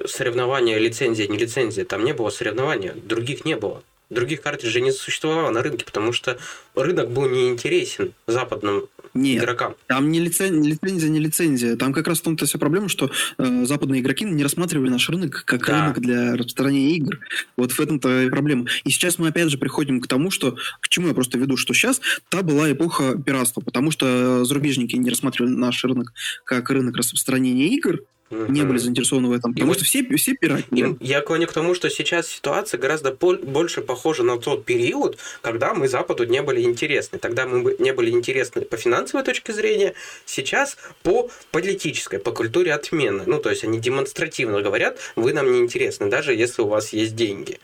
[0.06, 1.86] соревнования лицензия, не лицензия.
[1.86, 3.84] Там не было соревнования, других не было.
[4.10, 6.38] Других картриджей не существовало на рынке, потому что
[6.76, 9.76] рынок был неинтересен западным Нет, игрокам.
[9.88, 10.64] Там не лицен...
[10.64, 11.76] лицензия, не лицензия.
[11.76, 15.44] Там как раз в том-то вся проблема, что э, западные игроки не рассматривали наш рынок
[15.46, 15.82] как да.
[15.82, 17.20] рынок для распространения игр.
[17.56, 18.66] Вот в этом-то и проблема.
[18.84, 21.74] И сейчас мы опять же приходим к тому, что к чему я просто веду, что
[21.74, 27.68] сейчас та была эпоха пиратства, потому что зарубежники не рассматривали наш рынок как рынок распространения
[27.68, 28.52] игр, угу.
[28.52, 29.54] не были заинтересованы в этом.
[29.54, 30.96] Потому и что все, все пиратели.
[31.00, 35.88] Я клоню к тому, что сейчас ситуация гораздо больше похожа на тот период, когда мы
[35.88, 37.20] Западу не были интересны.
[37.20, 39.94] Тогда мы не были интересны по финансовой точке зрения,
[40.26, 43.24] сейчас по политической, по культуре отмены.
[43.26, 47.16] Ну, то есть они демонстративно говорят, вы нам не интересны, даже если у вас есть
[47.16, 47.60] деньги.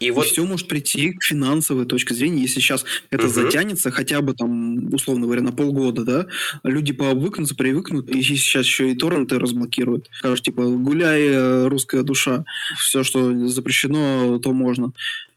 [0.00, 3.32] И вот все может прийти к финансовой точке зрения, если сейчас это угу.
[3.32, 6.26] затянется хотя бы там, условно говоря, на полгода, да,
[6.62, 10.08] люди повыкнутся, привыкнут, и сейчас еще и торренты разблокируют.
[10.18, 12.44] Скажут, типа, гуляй, э, русская душа,
[12.78, 14.92] все, что запрещено, то можно.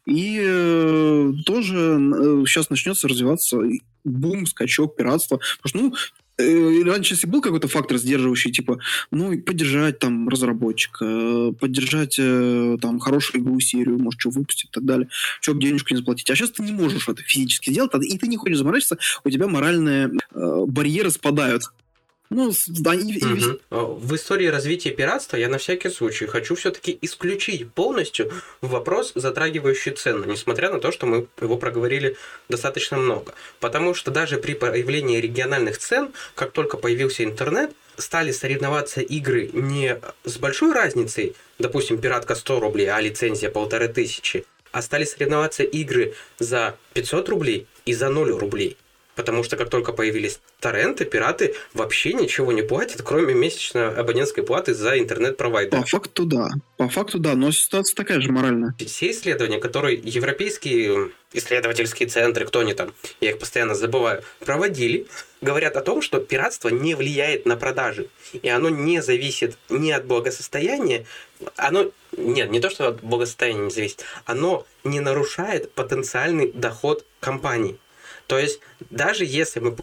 [0.06, 3.58] И э, тоже э, сейчас начнется развиваться
[4.04, 5.40] бум, скачок пиратства.
[5.62, 5.94] Потому что, ну,
[6.84, 8.78] раньше, если был какой-то фактор сдерживающий, типа,
[9.10, 14.84] ну, поддержать там разработчика, поддержать э, там хорошую игру, серию, может, что выпустить и так
[14.84, 15.08] далее,
[15.40, 16.30] что денежку не заплатить.
[16.30, 19.46] А сейчас ты не можешь это физически сделать, и ты не хочешь заморачиваться, у тебя
[19.46, 21.64] моральные э, барьеры спадают.
[22.34, 23.58] Ну, да, и, угу.
[23.96, 30.24] В истории развития пиратства я на всякий случай хочу все-таки исключить полностью вопрос, затрагивающий цену,
[30.24, 32.16] несмотря на то, что мы его проговорили
[32.48, 33.34] достаточно много.
[33.60, 40.00] Потому что даже при появлении региональных цен, как только появился интернет, стали соревноваться игры не
[40.24, 46.14] с большой разницей, допустим, пиратка 100 рублей, а лицензия полторы тысячи, а стали соревноваться игры
[46.38, 48.78] за 500 рублей и за 0 рублей.
[49.14, 54.74] Потому что как только появились торренты, пираты вообще ничего не платят, кроме месячной абонентской платы
[54.74, 55.80] за интернет-провайдер.
[55.80, 56.48] По факту да.
[56.76, 58.74] По факту да, но ситуация такая же моральная.
[58.78, 65.06] Все исследования, которые европейские исследовательские центры, кто они там, я их постоянно забываю, проводили,
[65.40, 68.08] говорят о том, что пиратство не влияет на продажи.
[68.40, 71.06] И оно не зависит ни от благосостояния,
[71.56, 77.78] оно, нет, не то, что от благосостояния не зависит, оно не нарушает потенциальный доход компании.
[78.32, 79.76] То есть, даже если мы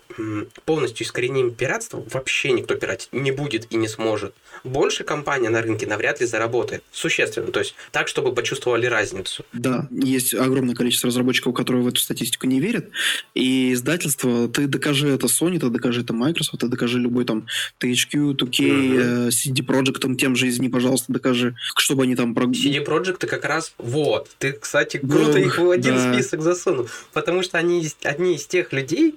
[0.65, 4.33] полностью искореним пиратство, вообще никто пиратить не будет и не сможет.
[4.63, 6.83] Больше компания на рынке навряд ли заработает.
[6.91, 7.51] Существенно.
[7.51, 9.45] То есть, так, чтобы почувствовали разницу.
[9.53, 12.89] Да, есть огромное количество разработчиков, которые в эту статистику не верят.
[13.33, 17.47] И издательство, ты докажи это Sony, ты докажи это Microsoft, ты докажи любой там
[17.79, 19.27] THQ, 2K, uh-huh.
[19.29, 22.33] CD Projekt, тем же извини, пожалуйста, докажи, чтобы они там...
[22.33, 24.29] CD Projekt как раз вот.
[24.39, 26.13] Ты, кстати, круто да, их в один да.
[26.13, 26.87] список засунул.
[27.13, 29.15] Потому что они одни из тех людей,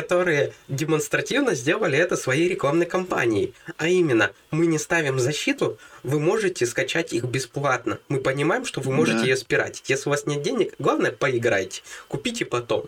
[0.00, 3.52] которые демонстративно сделали это своей рекламной кампанией.
[3.78, 7.98] А именно, мы не ставим защиту, вы можете скачать их бесплатно.
[8.08, 9.24] Мы понимаем, что вы можете да.
[9.24, 9.90] ее спиратить.
[9.90, 11.82] Если у вас нет денег, главное поиграйте.
[12.06, 12.84] Купите потом.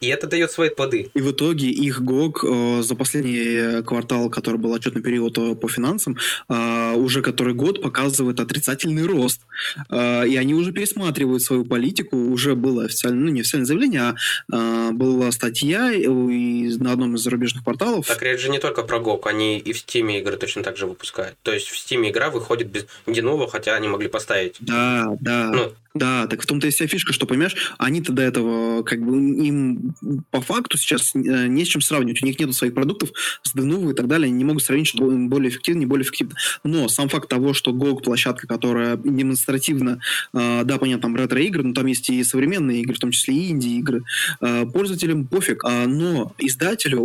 [0.00, 1.10] И это дает свои плоды.
[1.14, 5.68] И в итоге их ГОК э, за последний квартал, который был отчетный период э, по
[5.68, 6.16] финансам,
[6.48, 9.40] э, уже который год показывает отрицательный рост.
[9.90, 12.16] Э, и они уже пересматривают свою политику.
[12.16, 14.14] Уже было официально, ну не официальное заявление,
[14.52, 16.06] а э, была статья и
[16.78, 18.06] на одном из зарубежных порталов.
[18.06, 20.86] Так речь же не только про ГОК, они и в Steam игры точно так же
[20.86, 21.36] выпускают.
[21.42, 24.56] То есть в Steam игра выходит без генова, хотя они могли поставить.
[24.60, 25.50] Да, да.
[25.52, 29.16] Ну, Да, так в том-то и вся фишка, что, понимаешь, они-то до этого, как бы,
[29.18, 29.94] им
[30.30, 32.22] по факту сейчас э, не с чем сравнивать.
[32.22, 33.10] У них нет своих продуктов
[33.42, 34.26] с Denuvo и так далее.
[34.26, 36.36] Они не могут сравнить, что им более эффективно, не более эффективно.
[36.62, 40.00] Но сам факт того, что GOG площадка, которая демонстративно,
[40.32, 43.50] э, да, понятно, там ретро-игры, но там есть и современные игры, в том числе и
[43.50, 44.04] инди-игры,
[44.40, 45.64] э, пользователям пофиг.
[45.64, 47.04] А, но издателю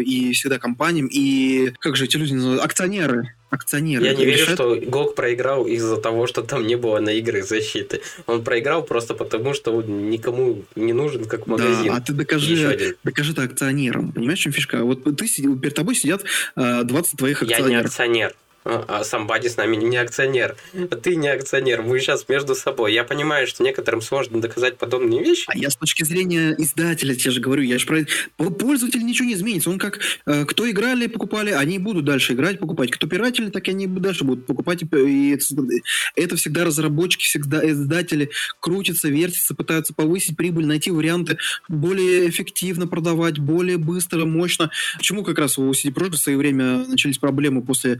[0.00, 4.04] и всегда компаниям, и, как же эти люди называют, акционеры, акционеры.
[4.04, 8.00] Я не верю, что GOG проиграл из-за того, что там не было на игры защиты.
[8.26, 11.86] Он проиграл просто потому, что он никому не нужен как магазин.
[11.86, 14.12] Да, а ты докажи, докажи это акционерам.
[14.12, 14.84] Понимаешь, в чем фишка?
[14.84, 16.24] Вот ты, перед тобой сидят
[16.56, 17.68] 20 э, твоих акционеров.
[17.70, 18.49] Я не акционер а
[19.02, 20.56] Самбади с нами не акционер.
[21.02, 22.92] Ты не акционер, мы сейчас между собой.
[22.92, 25.44] Я понимаю, что некоторым сложно доказать подобные вещи.
[25.48, 28.04] А я с точки зрения издателя тебе же говорю, я же про...
[28.36, 29.70] Пользователь ничего не изменится.
[29.70, 32.90] Он как, э, кто играли, покупали, они будут дальше играть, покупать.
[32.90, 34.82] Кто пиратели, так и они дальше будут покупать.
[34.82, 35.38] И
[36.16, 38.30] это всегда разработчики, всегда издатели
[38.60, 41.38] крутятся, вертятся, пытаются повысить прибыль, найти варианты
[41.68, 44.70] более эффективно продавать, более быстро, мощно.
[44.96, 47.98] Почему как раз у CD Projekt в свое время начались проблемы после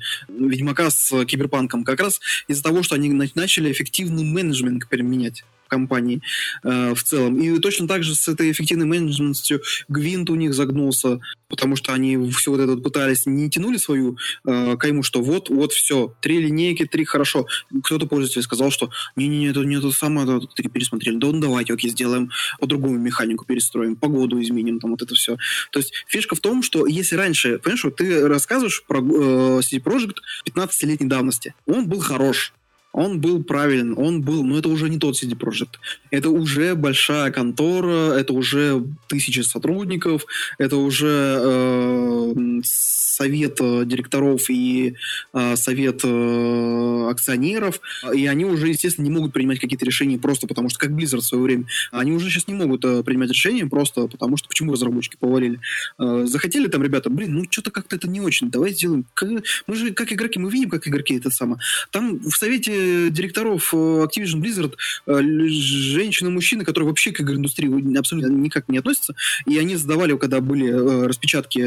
[0.51, 6.21] Ведьмака с Киберпанком как раз из-за того, что они начали эффективный менеджмент применять компании
[6.62, 7.39] э, в целом.
[7.41, 12.31] И точно так же с этой эффективной менеджментностью Гвинт у них загнулся, потому что они
[12.33, 16.85] все вот это пытались, не тянули свою э, кайму, что вот, вот все, три линейки,
[16.85, 17.47] три хорошо.
[17.83, 21.16] Кто-то пользователь сказал, что не-не-не, это не то самое, это три пересмотрели.
[21.16, 25.37] Да ну давайте, окей, сделаем по-другому механику перестроим, погоду изменим, там вот это все.
[25.71, 29.83] То есть фишка в том, что если раньше, понимаешь, вот ты рассказываешь про э, CD
[29.83, 30.16] Projekt
[30.47, 32.53] 15-летней давности, он был хорош,
[32.93, 35.78] он был правилен, он был, но это уже не тот CD Projekt.
[36.11, 40.26] Это уже большая контора, это уже тысячи сотрудников,
[40.59, 42.34] это уже э,
[42.64, 44.97] совет э, директоров и
[45.32, 47.80] э, совет э, акционеров,
[48.12, 51.24] и они уже, естественно, не могут принимать какие-то решения просто потому, что, как Blizzard в
[51.24, 55.16] свое время, они уже сейчас не могут э, принимать решения просто потому, что почему разработчики
[55.16, 55.61] повалили.
[55.99, 59.05] Э, захотели там ребята, блин, ну что-то как-то это не очень, давай сделаем.
[59.66, 61.61] Мы же, как игроки, мы видим, как игроки это самое.
[61.93, 62.80] Там в совете
[63.11, 64.74] директоров э, Activision Blizzard
[65.07, 69.14] э, женщины мужчины, которые вообще к игроиндустрии абсолютно никак не относятся,
[69.47, 71.61] и они задавали, когда были э, распечатки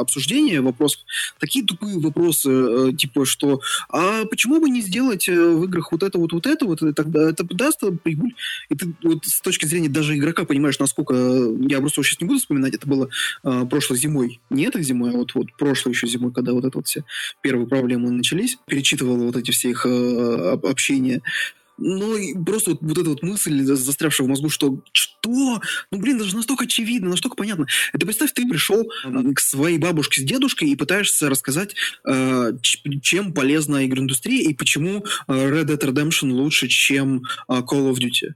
[0.00, 1.00] обсуждения вопросов,
[1.38, 6.32] такие тупые вопросы, типа, что а почему бы не сделать в играх вот это вот,
[6.32, 8.34] вот это вот, тогда это даст прибыль.
[8.68, 11.14] И ты вот с точки зрения даже игрока понимаешь, насколько...
[11.60, 13.08] Я просто сейчас не буду вспоминать, это было
[13.42, 14.40] прошлой зимой.
[14.50, 17.04] Не этой зимой, а вот, вот прошлой еще зимой, когда вот это вот все
[17.42, 18.58] первые проблемы начались.
[18.66, 19.86] Перечитывал вот эти все их
[20.62, 21.22] общения.
[21.76, 25.60] Ну, и просто вот, вот эта вот мысль, застрявшая в мозгу, что что?
[25.90, 27.66] Ну, блин, даже настолько очевидно, настолько понятно.
[27.92, 28.88] Это представь, ты пришел
[29.34, 31.74] к своей бабушке с дедушкой и пытаешься рассказать,
[32.06, 32.52] э,
[33.02, 38.34] чем полезна игроиндустрия и почему э, Red Dead Redemption лучше, чем э, Call of Duty.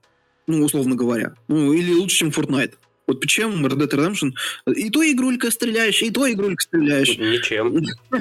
[0.49, 1.35] Ну, условно говоря.
[1.47, 2.75] Ну, или лучше, чем Fortnite.
[3.09, 4.33] Вот почему Red Dead Redemption
[4.77, 7.17] и то игрулька стреляешь, и то игрулька стреляешь.
[7.19, 7.85] Ничем.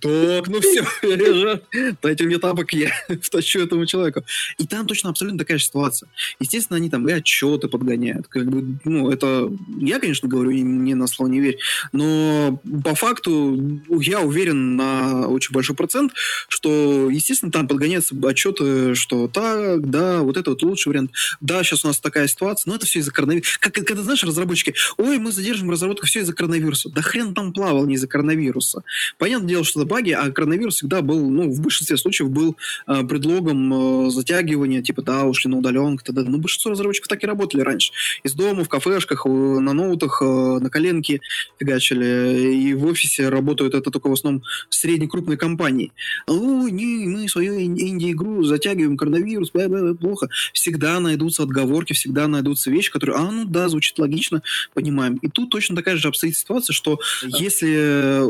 [0.00, 1.60] Так, ну все,
[2.02, 2.90] дайте мне тапок, я
[3.22, 4.24] втащу этому человеку.
[4.58, 6.08] И там точно абсолютно такая же ситуация.
[6.40, 8.28] Естественно, они там и отчеты подгоняют.
[8.28, 9.50] Как бы, ну, это...
[9.78, 11.58] Я, конечно, говорю, не на слово не верь,
[11.92, 16.12] но по факту я уверен на очень большой процент,
[16.48, 21.12] что, естественно, там подгоняются отчеты, что так, да, вот это вот лучший вариант.
[21.40, 23.58] Да, сейчас у нас такая ситуация, но это все из-за коронавируса.
[23.60, 26.88] Как, когда, знаешь, знаешь, разработчики, ой, мы задержим разработку все из-за коронавируса.
[26.90, 28.82] Да хрен там плавал не из-за коронавируса.
[29.18, 32.56] Понятное дело, что это баги, а коронавирус всегда был, ну, в большинстве случаев был
[32.86, 36.22] э, предлогом э, затягивания, типа, да, ушли на удаленку, тогда.
[36.22, 37.92] Ну, большинство разработчиков так и работали раньше.
[38.22, 41.20] Из дома, в кафешках, на ноутах, э, на коленке
[41.58, 42.54] фигачили.
[42.54, 45.92] И в офисе работают это только в основном средние крупные компании.
[46.26, 50.28] Ой, не, мы свою инди-игру затягиваем, коронавирус, бля, бля, плохо.
[50.52, 54.42] Всегда найдутся отговорки, всегда найдутся вещи, которые, а, ну да, звучит логично,
[54.72, 55.16] понимаем.
[55.16, 58.20] И тут точно такая же обстоит ситуация, что если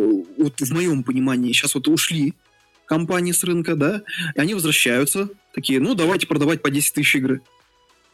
[0.40, 2.34] вот в моем понимании сейчас вот ушли
[2.86, 4.02] компании с рынка, да,
[4.34, 7.40] и они возвращаются, такие, ну, давайте продавать по 10 тысяч игры.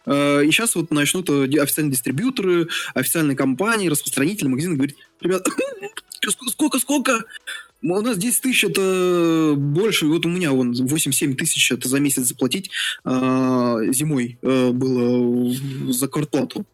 [0.07, 5.47] Э, и сейчас вот начнут э, официальные дистрибьюторы, официальные компании, распространители, магазины говорить, ребят,
[6.49, 7.25] сколько, сколько?
[7.83, 12.25] У нас 10 тысяч это больше, вот у меня вон 8-7 тысяч это за месяц
[12.25, 12.71] заплатить
[13.05, 15.55] а, зимой а, было
[15.91, 16.67] за квартплату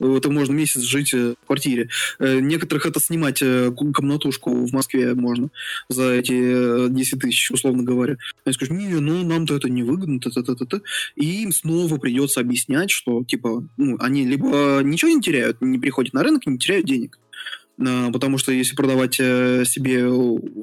[0.00, 1.88] это можно месяц жить э, в квартире.
[2.18, 5.50] Э, некоторых это снимать э, комнатушку в Москве можно
[5.88, 8.16] за эти 10 тысяч, условно говоря.
[8.44, 10.82] Они скажут, не, ну нам-то это невыгодно, т -т -т -т -т.
[11.16, 16.12] и им снова придется объяснять, что типа, ну, они либо ничего не теряют, не приходят
[16.14, 17.18] на рынок, не теряют денег.
[17.78, 20.08] А, потому что если продавать э, себе,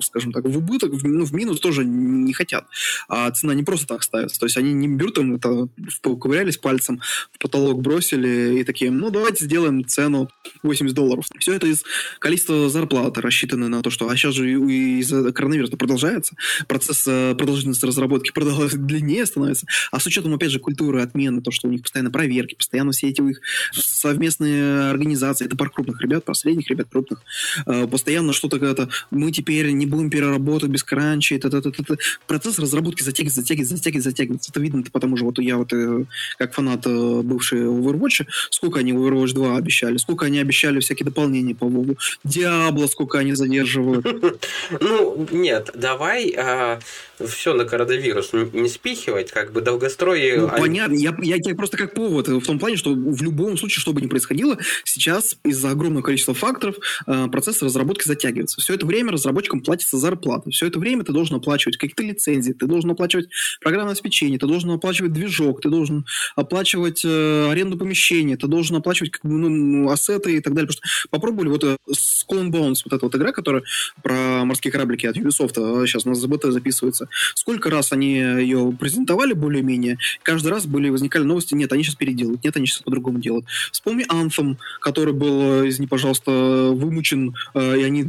[0.01, 2.65] скажем так, в убыток, ну, в минус тоже не хотят.
[3.07, 4.39] А цена не просто так ставится.
[4.39, 5.67] То есть они не берут там, это,
[6.01, 7.01] поковырялись пальцем,
[7.31, 10.29] в потолок бросили и такие, ну, давайте сделаем цену
[10.63, 11.25] 80 долларов.
[11.39, 11.83] Все это из
[12.19, 14.09] количества зарплаты рассчитаны на то, что...
[14.09, 16.35] А сейчас же из-за коронавируса продолжается.
[16.67, 18.31] Процесс э, продолжительности разработки
[18.75, 19.65] длиннее становится.
[19.91, 23.09] А с учетом, опять же, культуры отмены, то, что у них постоянно проверки, постоянно все
[23.09, 23.41] эти их
[23.73, 27.19] совместные организации, это пар крупных ребят, про средних ребят, крупных,
[27.65, 31.97] э, постоянно что-то когда-то, мы теперь не будем переработать без кранча, это, это, это, это.
[32.27, 34.51] процесс разработки затягивается, затягивается, затягивается, затягивается.
[34.51, 36.05] Это видно, потому что вот я вот э,
[36.37, 41.55] как фанат э, бывший Overwatch, сколько они Overwatch 2 обещали, сколько они обещали всякие дополнения
[41.55, 44.05] по Вову, Диабло, сколько они задерживают.
[44.79, 46.79] Ну, нет, давай а,
[47.19, 50.37] все на коронавирус не спихивать, как бы долгострой...
[50.37, 53.81] Ну, понятно, я, я, я просто как повод, в том плане, что в любом случае,
[53.81, 58.59] что бы ни происходило, сейчас из-за огромного количества факторов процесс разработки затягивается.
[58.61, 60.49] Все это время разработчикам платится зарплата.
[60.49, 63.29] Все это время ты должен оплачивать какие-то лицензии, ты должен оплачивать
[63.61, 69.11] программное обеспечение, ты должен оплачивать движок, ты должен оплачивать э, аренду помещения, ты должен оплачивать
[69.11, 70.67] как бы, ну, ну ассеты и так далее.
[70.67, 73.63] Потому что попробовали вот э, Skull and Bones, вот эта вот игра, которая
[74.03, 77.07] про морские кораблики от Ubisoft, а сейчас у нас ЗБТ записывается.
[77.35, 82.43] Сколько раз они ее презентовали более-менее, каждый раз были, возникали новости, нет, они сейчас переделают,
[82.43, 83.45] нет, они сейчас по-другому делают.
[83.71, 88.05] Вспомни Anthem, который был, э, извини, пожалуйста, вымучен, э, и они,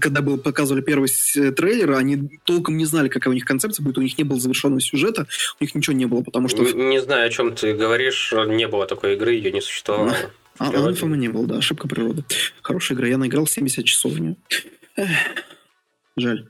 [0.00, 1.08] когда был, показывали первый
[1.56, 4.80] трейлер, они толком не знали, какая у них концепция будет, у них не было завершенного
[4.80, 5.26] сюжета,
[5.60, 6.62] у них ничего не было, потому что...
[6.62, 10.14] Не, не знаю, о чем ты говоришь, не было такой игры, ее не существовало.
[10.58, 12.24] А, Anthem не был, да, ошибка природы.
[12.62, 14.36] Хорошая игра, я наиграл 70 часов в нее.
[14.96, 15.08] Эх,
[16.16, 16.48] жаль.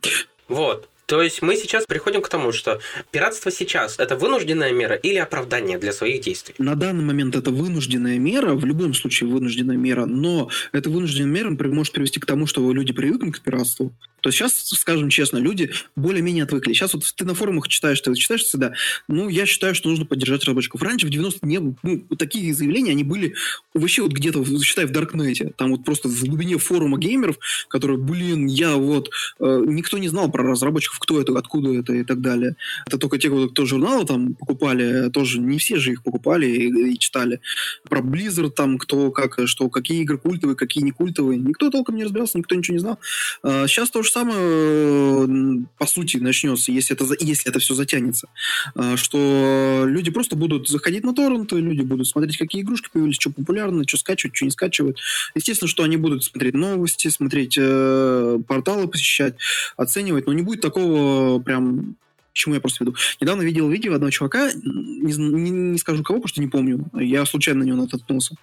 [0.48, 0.88] Вот.
[1.08, 2.80] То есть мы сейчас приходим к тому, что
[3.10, 6.54] пиратство сейчас это вынужденная мера или оправдание для своих действий?
[6.58, 11.70] На данный момент это вынужденная мера, в любом случае вынужденная мера, но эта вынужденная мера
[11.72, 16.44] может привести к тому, что люди привыкнут к пиратству, то сейчас, скажем честно, люди более-менее
[16.44, 16.72] отвыкли.
[16.72, 18.72] Сейчас вот ты на форумах читаешь, ты читаешь всегда,
[19.06, 20.82] ну, я считаю, что нужно поддержать разработчиков.
[20.82, 23.34] Раньше в 90 не было, ну, такие заявления, они были
[23.74, 25.52] вообще вот где-то, считай, в Даркнете.
[25.56, 27.38] Там вот просто в глубине форума геймеров,
[27.68, 29.10] которые, блин, я вот...
[29.40, 32.56] Э, никто не знал про разработчиков, кто это, откуда это и так далее.
[32.86, 36.98] Это только те, кто журналы там покупали, тоже не все же их покупали и, и
[36.98, 37.40] читали.
[37.88, 41.38] Про Blizzard там, кто, как, что, какие игры культовые, какие не культовые.
[41.38, 42.98] Никто толком не разбирался, никто ничего не знал.
[43.42, 48.28] А сейчас тоже же самое, э, по сути, начнется, если это, если это все затянется.
[48.74, 53.30] Э, что люди просто будут заходить на торренты, люди будут смотреть, какие игрушки появились, что
[53.30, 54.98] популярно, что скачивают, что не скачивают.
[55.34, 59.36] Естественно, что они будут смотреть новости, смотреть э, порталы, посещать,
[59.76, 61.96] оценивать, но не будет такого прям
[62.38, 62.96] чему я просто веду.
[63.20, 67.26] Недавно видел видео одного чувака, не, не, не скажу кого, потому что не помню, я
[67.26, 68.36] случайно на него наткнулся.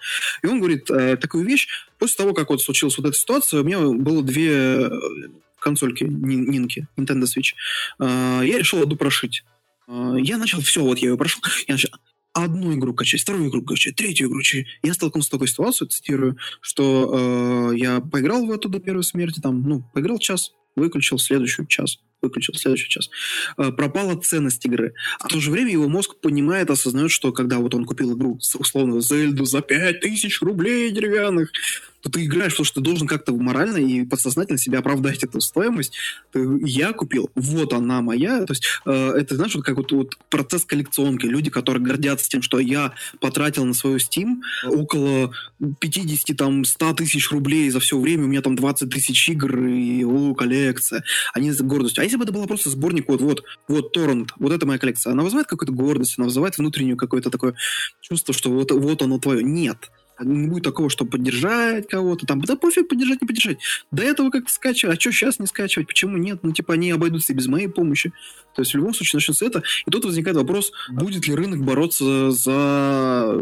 [0.43, 3.63] И он говорит э, такую вещь, после того, как вот случилась вот эта ситуация, у
[3.63, 4.89] меня было две
[5.65, 7.55] консольки Нинки, Nintendo Switch,
[7.99, 9.43] э, я решил одну прошить.
[9.87, 11.89] Э, я начал, все, вот я ее прошел, я начал
[12.33, 14.67] одну игру качать, вторую игру качать, третью игру качать.
[14.83, 19.39] Я столкнулся с такой ситуацией, цитирую, что э, я поиграл в эту до первой смерти,
[19.39, 23.09] там, ну, поиграл час, выключил следующий час, выключил следующий час.
[23.55, 24.93] Пропала ценность игры.
[25.19, 28.37] А в то же время его мозг понимает, осознает, что когда вот он купил игру,
[28.59, 31.51] условно, Зельду за 5000 рублей деревянных,
[32.09, 35.93] ты играешь, потому что ты должен как-то морально и подсознательно себя оправдать эту стоимость.
[36.31, 38.45] Ты, я купил, вот она моя.
[38.45, 41.25] То есть э, это, знаешь, вот как вот, вот процесс коллекционки.
[41.25, 45.31] Люди, которые гордятся тем, что я потратил на свою Steam около
[45.79, 50.03] 50, там, 100 тысяч рублей за все время, у меня там 20 тысяч игр и
[50.03, 51.03] о, коллекция.
[51.33, 52.01] Они с гордостью.
[52.01, 55.13] А если бы это было просто сборник, вот, вот, вот, торрент, вот это моя коллекция,
[55.13, 57.55] она вызывает какую-то гордость, она вызывает внутреннюю какое-то такое
[58.01, 59.43] чувство, что вот, вот оно твое.
[59.43, 59.89] Нет
[60.19, 63.57] не будет такого, что поддержать кого-то, там, да пофиг, поддержать, не поддержать.
[63.91, 66.39] До этого как-то скачивать, а что сейчас не скачивать, почему нет?
[66.43, 68.13] Ну, типа, они обойдутся и без моей помощи.
[68.55, 69.63] То есть, в любом случае, начнется это.
[69.85, 73.37] И тут возникает вопрос, будет ли рынок бороться за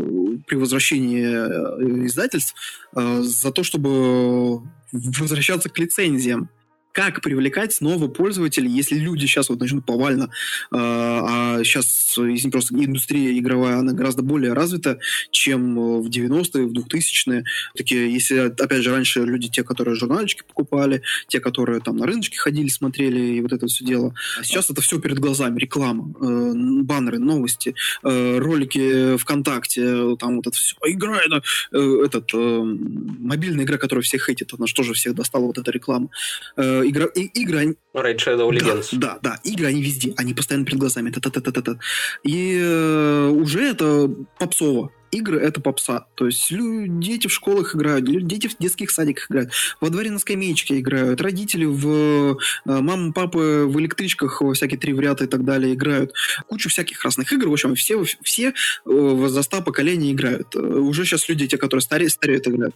[0.47, 2.55] при возвращении э, издательств
[2.95, 4.61] э, за то, чтобы
[4.91, 6.49] возвращаться к лицензиям
[6.93, 10.27] как привлекать снова пользователей, если люди сейчас вот начнут повально, э,
[10.71, 14.99] а сейчас, если просто индустрия игровая, она гораздо более развита,
[15.31, 17.43] чем в 90-е, в 2000-е.
[17.75, 22.37] Такие, если, опять же, раньше люди, те, которые журнальчики покупали, те, которые там на рыночке
[22.37, 24.13] ходили, смотрели, и вот это все дело.
[24.39, 26.51] А сейчас это все перед глазами, реклама, э,
[26.83, 27.73] баннеры, новости,
[28.03, 30.75] э, ролики ВКонтакте, там вот это все.
[30.85, 31.41] Игра, это,
[31.71, 35.71] э, этот, э, мобильная игра, которая всех хейтит, она что же всех достала, вот эта
[35.71, 36.09] реклама.
[36.55, 37.75] Э, игра, и, игры...
[37.93, 38.89] Raid Shadow Legends.
[38.93, 41.11] Да, да, да, игры, они везде, они постоянно перед глазами.
[41.11, 41.79] Та -та -та -та -та.
[42.23, 44.09] И э, уже это
[44.39, 44.91] попсово.
[45.13, 46.05] игры это попса.
[46.15, 50.79] То есть дети в школах играют, дети в детских садиках играют, во дворе на скамеечке
[50.79, 55.73] играют, родители в э, мама, папа в электричках всякие три в ряд и так далее
[55.73, 56.13] играют.
[56.47, 57.49] Кучу всяких разных игр.
[57.49, 58.53] В общем, все, все
[58.85, 60.55] возраста поколения играют.
[60.55, 62.75] Уже сейчас люди, те, которые стареют, стареют играют.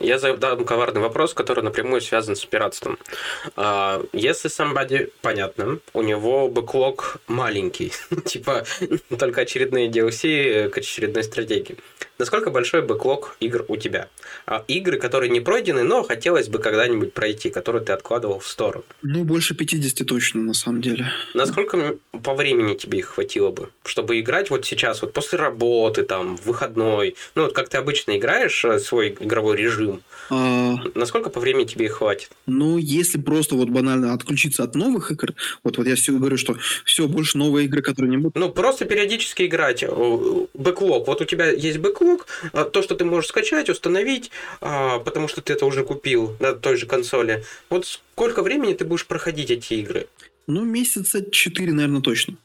[0.00, 2.98] Я задам коварный вопрос, который напрямую связан с пиратством.
[3.56, 7.92] А, если somebody, понятно, у него бэклог маленький,
[8.24, 8.64] типа
[9.18, 11.76] только очередные DLC к очередной стратегии.
[12.18, 14.08] Насколько большой бэклог игр у тебя?
[14.44, 18.84] А игры, которые не пройдены, но хотелось бы когда-нибудь пройти, которые ты откладывал в сторону?
[19.02, 21.06] Ну, больше 50 точно, на самом деле.
[21.34, 26.36] Насколько по времени тебе их хватило бы, чтобы играть вот сейчас, вот после работы, там,
[26.44, 27.14] выходной?
[27.36, 30.74] Ну, вот как ты обычно играешь э, свой игровой режим, а...
[30.96, 32.30] насколько по времени тебе их хватит?
[32.46, 36.56] Ну, если просто вот банально отключиться от новых игр, вот, вот я все говорю, что
[36.84, 38.34] все, больше новые игры, которые не будут.
[38.34, 39.84] Ну, просто периодически играть.
[40.54, 41.06] Бэклог.
[41.06, 44.30] Вот у тебя есть бэклог, ноутбук, а, то, что ты можешь скачать, установить,
[44.60, 47.44] а, потому что ты это уже купил на той же консоли.
[47.70, 50.06] Вот сколько времени ты будешь проходить эти игры?
[50.46, 52.36] Ну, месяца 4, наверное, точно.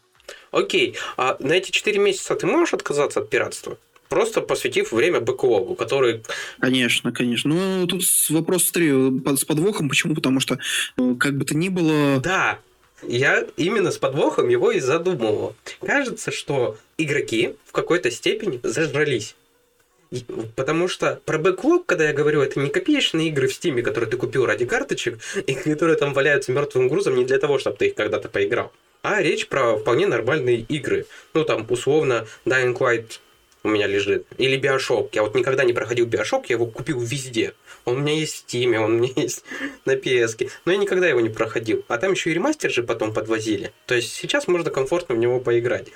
[0.51, 0.95] Окей.
[1.17, 3.77] А на эти 4 месяца ты можешь отказаться от пиратства?
[4.09, 6.21] просто посвятив время бэклогу, который...
[6.59, 7.49] Конечно, конечно.
[7.49, 9.89] Ну, тут вопрос с подвохом.
[9.89, 10.13] Почему?
[10.13, 10.59] Потому что,
[10.97, 12.19] э, как бы то ни было...
[12.19, 12.59] Да,
[13.07, 15.55] я именно с подвохом его и задумывал.
[15.81, 19.35] Кажется, что игроки в какой-то степени зажрались.
[20.55, 24.17] Потому что про бэклог, когда я говорю, это не копеечные игры в стиме, которые ты
[24.17, 27.95] купил ради карточек, и которые там валяются мертвым грузом не для того, чтобы ты их
[27.95, 28.71] когда-то поиграл.
[29.01, 31.05] А речь про вполне нормальные игры.
[31.33, 33.19] Ну, там, условно, Dying Light
[33.63, 34.25] у меня лежит.
[34.37, 35.09] Или Bioshock.
[35.13, 37.53] Я вот никогда не проходил Bioshock, я его купил везде.
[37.85, 39.43] Он у меня есть в Steam, он у меня есть
[39.85, 40.49] на PS.
[40.65, 41.83] Но я никогда его не проходил.
[41.87, 43.73] А там еще и ремастер же потом подвозили.
[43.87, 45.87] То есть сейчас можно комфортно в него поиграть.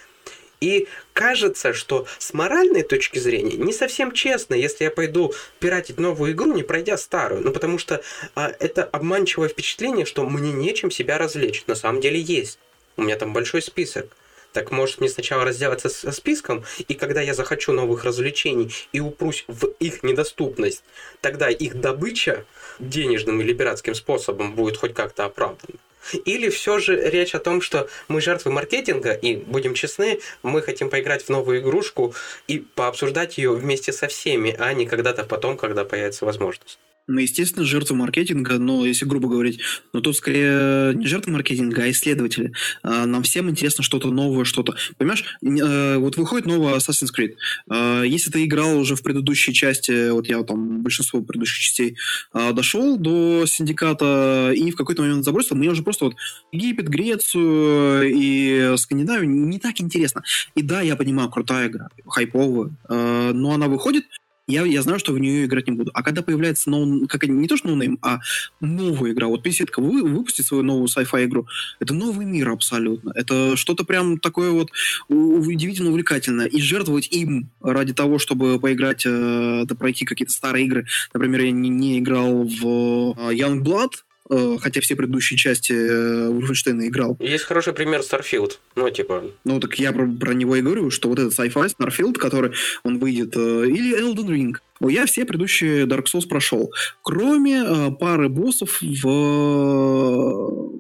[0.60, 6.32] И кажется, что с моральной точки зрения не совсем честно, если я пойду пиратить новую
[6.32, 7.44] игру, не пройдя старую.
[7.44, 8.02] Ну, потому что
[8.36, 11.64] а, это обманчивое впечатление, что мне нечем себя развлечь.
[11.68, 12.60] На самом деле есть.
[12.96, 14.08] У меня там большой список.
[14.54, 19.46] Так может мне сначала разделаться со списком, и когда я захочу новых развлечений и упрусь
[19.48, 20.84] в их недоступность,
[21.22, 22.46] тогда их добыча
[22.80, 25.80] денежным или пиратским способом будет хоть как-то оправдана.
[26.26, 30.90] Или все же речь о том, что мы жертвы маркетинга, и, будем честны, мы хотим
[30.90, 32.14] поиграть в новую игрушку
[32.48, 36.80] и пообсуждать ее вместе со всеми, а не когда-то потом, когда появится возможность.
[37.08, 39.62] Ну, естественно, жертва маркетинга, но если грубо говорить,
[39.94, 42.52] но тут скорее не жертва маркетинга, а исследователи.
[42.84, 44.76] А, нам всем интересно что-то новое, что-то.
[44.98, 47.36] Понимаешь, э, вот выходит новый Assassin's Creed.
[47.70, 51.98] А, если ты играл уже в предыдущей части, вот я там большинство предыдущих частей
[52.34, 56.16] а, дошел до синдиката и в какой-то момент забросил, мне уже просто вот
[56.52, 60.24] Египет, Грецию и Скандинавию не так интересно.
[60.56, 64.04] И да, я понимаю, крутая игра, хайповая, но она выходит,
[64.48, 65.92] я, я знаю, что в нее играть не буду.
[65.94, 68.20] А когда появляется no-name, как не то что no-name, а
[68.62, 71.48] новая игра, вот Песетка вы, выпустит свою новую sci-fi игру,
[71.80, 73.12] это новый мир абсолютно.
[73.16, 74.72] Это что-то прям такое вот
[75.10, 76.46] удивительно увлекательное.
[76.46, 80.86] И жертвовать им ради того, чтобы поиграть, э, да пройти какие-то старые игры.
[81.14, 86.82] Например, я не, не играл в э, Young Blood, Э, хотя все предыдущие части Wolfenstein
[86.82, 87.18] э, играл.
[87.20, 89.24] Есть хороший пример Starfield, ну, типа...
[89.44, 92.52] Ну, так я про, про него и говорю, что вот этот sci-fi Starfield, который,
[92.84, 96.72] он выйдет, э, или Elden Ring, я все предыдущие Dark Souls прошел,
[97.02, 100.77] кроме э, пары боссов в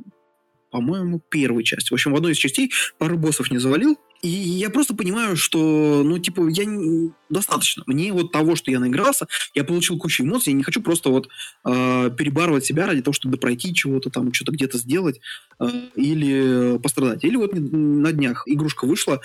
[0.78, 1.90] по-моему, первой части.
[1.90, 6.04] В общем, в одной из частей пару боссов не завалил, и я просто понимаю, что,
[6.06, 7.12] ну, типа, я не...
[7.30, 7.84] достаточно.
[7.88, 9.26] Мне вот того, что я наигрался,
[9.56, 11.30] я получил кучу эмоций, я не хочу просто вот
[11.66, 15.20] э, перебарывать себя ради того, чтобы пройти чего-то там, что-то где-то сделать
[15.60, 17.24] э, или пострадать.
[17.24, 19.20] Или вот на днях игрушка вышла,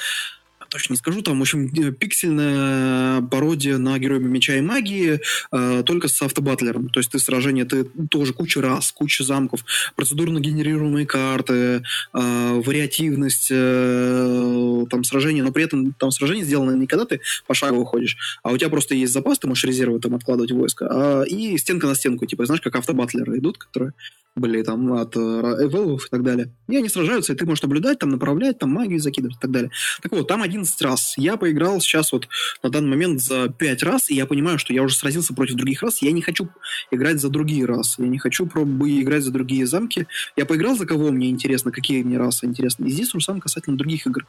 [0.72, 5.20] точно не скажу, там, в общем, э, пиксельная пародия на Героя Меча и Магии,
[5.52, 6.88] э, только с автобатлером.
[6.88, 9.64] То есть ты сражение, ты тоже куча раз, куча замков,
[9.96, 11.82] процедурно генерируемые карты, э,
[12.14, 17.80] вариативность э, там сражения, но при этом там сражение сделано не когда ты по шагу
[17.80, 21.58] выходишь, а у тебя просто есть запас, ты можешь резервы там откладывать войско, а, и
[21.58, 23.92] стенка на стенку, типа, знаешь, как автобатлеры идут, которые
[24.34, 26.48] были там от эвелов и так далее.
[26.68, 29.70] И они сражаются, и ты можешь наблюдать, там направлять, там магию закидывать и так далее.
[30.00, 31.14] Так вот, там 11 раз.
[31.16, 32.28] Я поиграл сейчас вот
[32.62, 35.82] на данный момент за 5 раз, и я понимаю, что я уже сразился против других
[35.82, 36.02] рас.
[36.02, 36.48] Я не хочу
[36.90, 38.02] играть за другие расы.
[38.02, 40.06] Я не хочу пробовать играть за другие замки.
[40.36, 42.86] Я поиграл за кого мне интересно, какие мне расы интересны.
[42.86, 44.26] И здесь уже сам касательно других игр.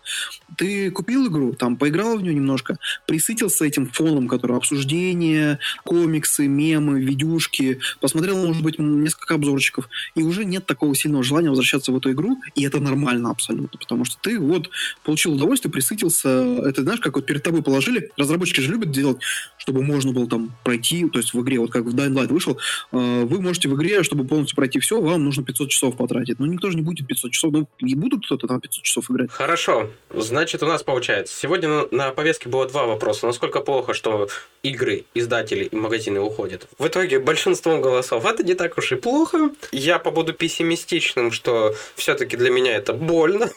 [0.57, 2.77] Ты купил игру, там поиграл в нее немножко,
[3.07, 10.45] присытился этим фоном, который обсуждение, комиксы, мемы, видюшки, посмотрел, может быть, несколько обзорчиков, и уже
[10.45, 14.39] нет такого сильного желания возвращаться в эту игру, и это нормально абсолютно, потому что ты
[14.39, 14.69] вот
[15.03, 19.17] получил удовольствие, присытился, это знаешь, как вот перед тобой положили, разработчики же любят делать,
[19.57, 22.57] чтобы можно было там пройти, то есть в игре, вот как в Dying Light вышел,
[22.91, 26.39] э, вы можете в игре, чтобы полностью пройти все, вам нужно 500 часов потратить.
[26.39, 29.31] Но никто же не будет 500 часов, ну, не будут кто-то там 500 часов играть.
[29.31, 33.25] Хорошо, значит, у нас получается, сегодня на, повестке было два вопроса.
[33.27, 34.27] Насколько плохо, что
[34.61, 36.67] игры, издатели и магазины уходят?
[36.77, 39.51] В итоге большинством голосов это не так уж и плохо.
[39.71, 43.49] Я побуду пессимистичным, что все-таки для меня это больно,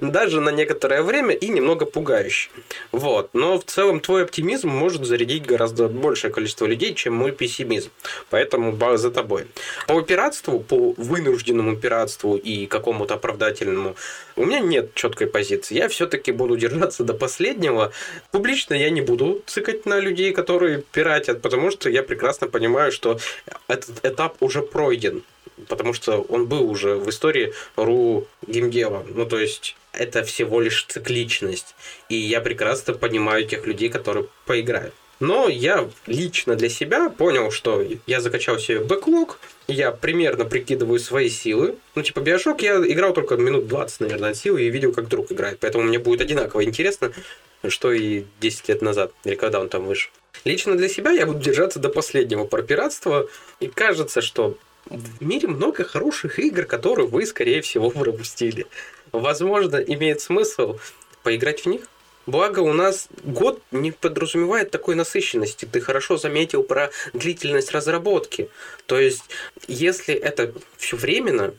[0.00, 2.50] даже на некоторое время и немного пугающе.
[2.92, 3.30] Вот.
[3.32, 7.90] Но в целом твой оптимизм может зарядить гораздо большее количество людей, чем мой пессимизм.
[8.30, 9.46] Поэтому бал за тобой.
[9.86, 13.96] По пиратству, по вынужденному пиратству и какому-то оправдательному,
[14.36, 15.74] у меня нет четкой позиции.
[15.74, 17.92] Я все-таки буду держаться до последнего.
[18.30, 23.18] Публично я не буду цикать на людей, которые пиратят, потому что я прекрасно понимаю, что
[23.68, 25.22] этот этап уже пройден
[25.68, 29.04] потому что он был уже в истории ру геймдева.
[29.08, 31.74] Ну, то есть, это всего лишь цикличность.
[32.08, 34.94] И я прекрасно понимаю тех людей, которые поиграют.
[35.22, 41.28] Но я лично для себя понял, что я закачал себе бэклог, я примерно прикидываю свои
[41.28, 41.76] силы.
[41.94, 45.30] Ну, типа, Биошок я играл только минут 20, наверное, от силы и видел, как друг
[45.30, 45.58] играет.
[45.60, 47.12] Поэтому мне будет одинаково интересно,
[47.68, 50.10] что и 10 лет назад, или когда он там вышел.
[50.44, 53.28] Лично для себя я буду держаться до последнего про пиратство.
[53.60, 54.56] И кажется, что
[54.86, 58.66] в мире много хороших игр, которые вы, скорее всего, пропустили.
[59.12, 60.78] Возможно, имеет смысл
[61.22, 61.82] поиграть в них.
[62.26, 65.64] Благо, у нас год не подразумевает такой насыщенности.
[65.64, 68.48] Ты хорошо заметил про длительность разработки.
[68.86, 69.24] То есть,
[69.66, 71.54] если это все временно,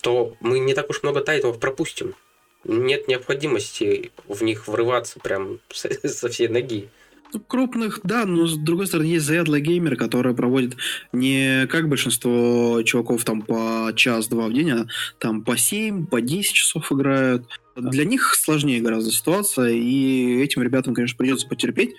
[0.00, 2.16] то мы не так уж много тайтлов пропустим.
[2.64, 6.88] Нет необходимости в них врываться прям со всей ноги.
[7.32, 10.76] Ну, крупных, да, но с другой стороны есть заядлые геймеры, которые проводят
[11.12, 14.86] не как большинство чуваков там по час-два в день, а
[15.18, 17.46] там по 7, по 10 часов играют.
[17.74, 21.94] Для них сложнее гораздо ситуация, и этим ребятам, конечно, придется потерпеть,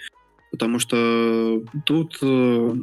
[0.52, 2.76] потому что тут э,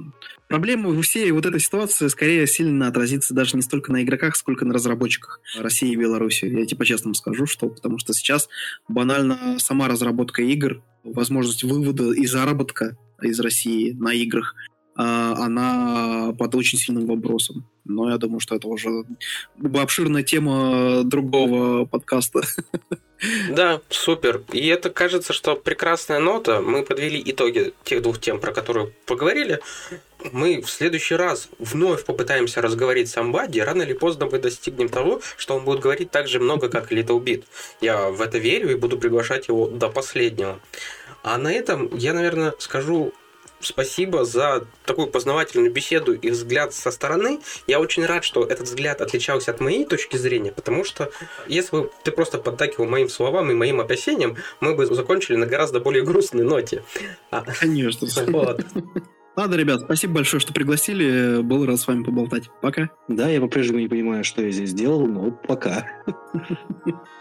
[0.51, 4.65] проблема во всей вот этой ситуации скорее сильно отразится даже не столько на игроках, сколько
[4.65, 6.45] на разработчиках России и Беларуси.
[6.47, 8.49] Я тебе по-честному скажу, что потому что сейчас
[8.89, 14.57] банально сама разработка игр, возможность вывода и заработка из России на играх,
[14.97, 17.71] а, она под очень сильным вопросом.
[17.85, 19.05] Но я думаю, что это уже
[19.75, 22.43] обширная тема другого подкаста.
[23.51, 24.43] Да, супер.
[24.51, 26.63] И это кажется, что прекрасная нота.
[26.63, 29.61] Мы подвели итоги тех двух тем, про которые поговорили.
[30.33, 33.61] Мы в следующий раз вновь попытаемся разговорить с Амбади.
[33.61, 37.21] Рано или поздно мы достигнем того, что он будет говорить так же много, как Little
[37.21, 37.45] Bit.
[37.81, 40.61] Я в это верю и буду приглашать его до последнего.
[41.23, 43.13] А на этом я, наверное, скажу
[43.61, 47.41] спасибо за такую познавательную беседу и взгляд со стороны.
[47.67, 51.13] Я очень рад, что этот взгляд отличался от моей точки зрения, потому что
[51.47, 55.81] если бы ты просто поддакивал моим словам и моим опасениям, мы бы закончили на гораздо
[55.81, 56.83] более грустной ноте.
[57.31, 58.09] А, Конечно.
[58.27, 58.65] Вот.
[59.37, 61.41] Ладно, ребят, спасибо большое, что пригласили.
[61.43, 62.51] Был рад с вами поболтать.
[62.61, 62.91] Пока.
[63.09, 65.87] Да, я по-прежнему не понимаю, что я здесь делал, но пока.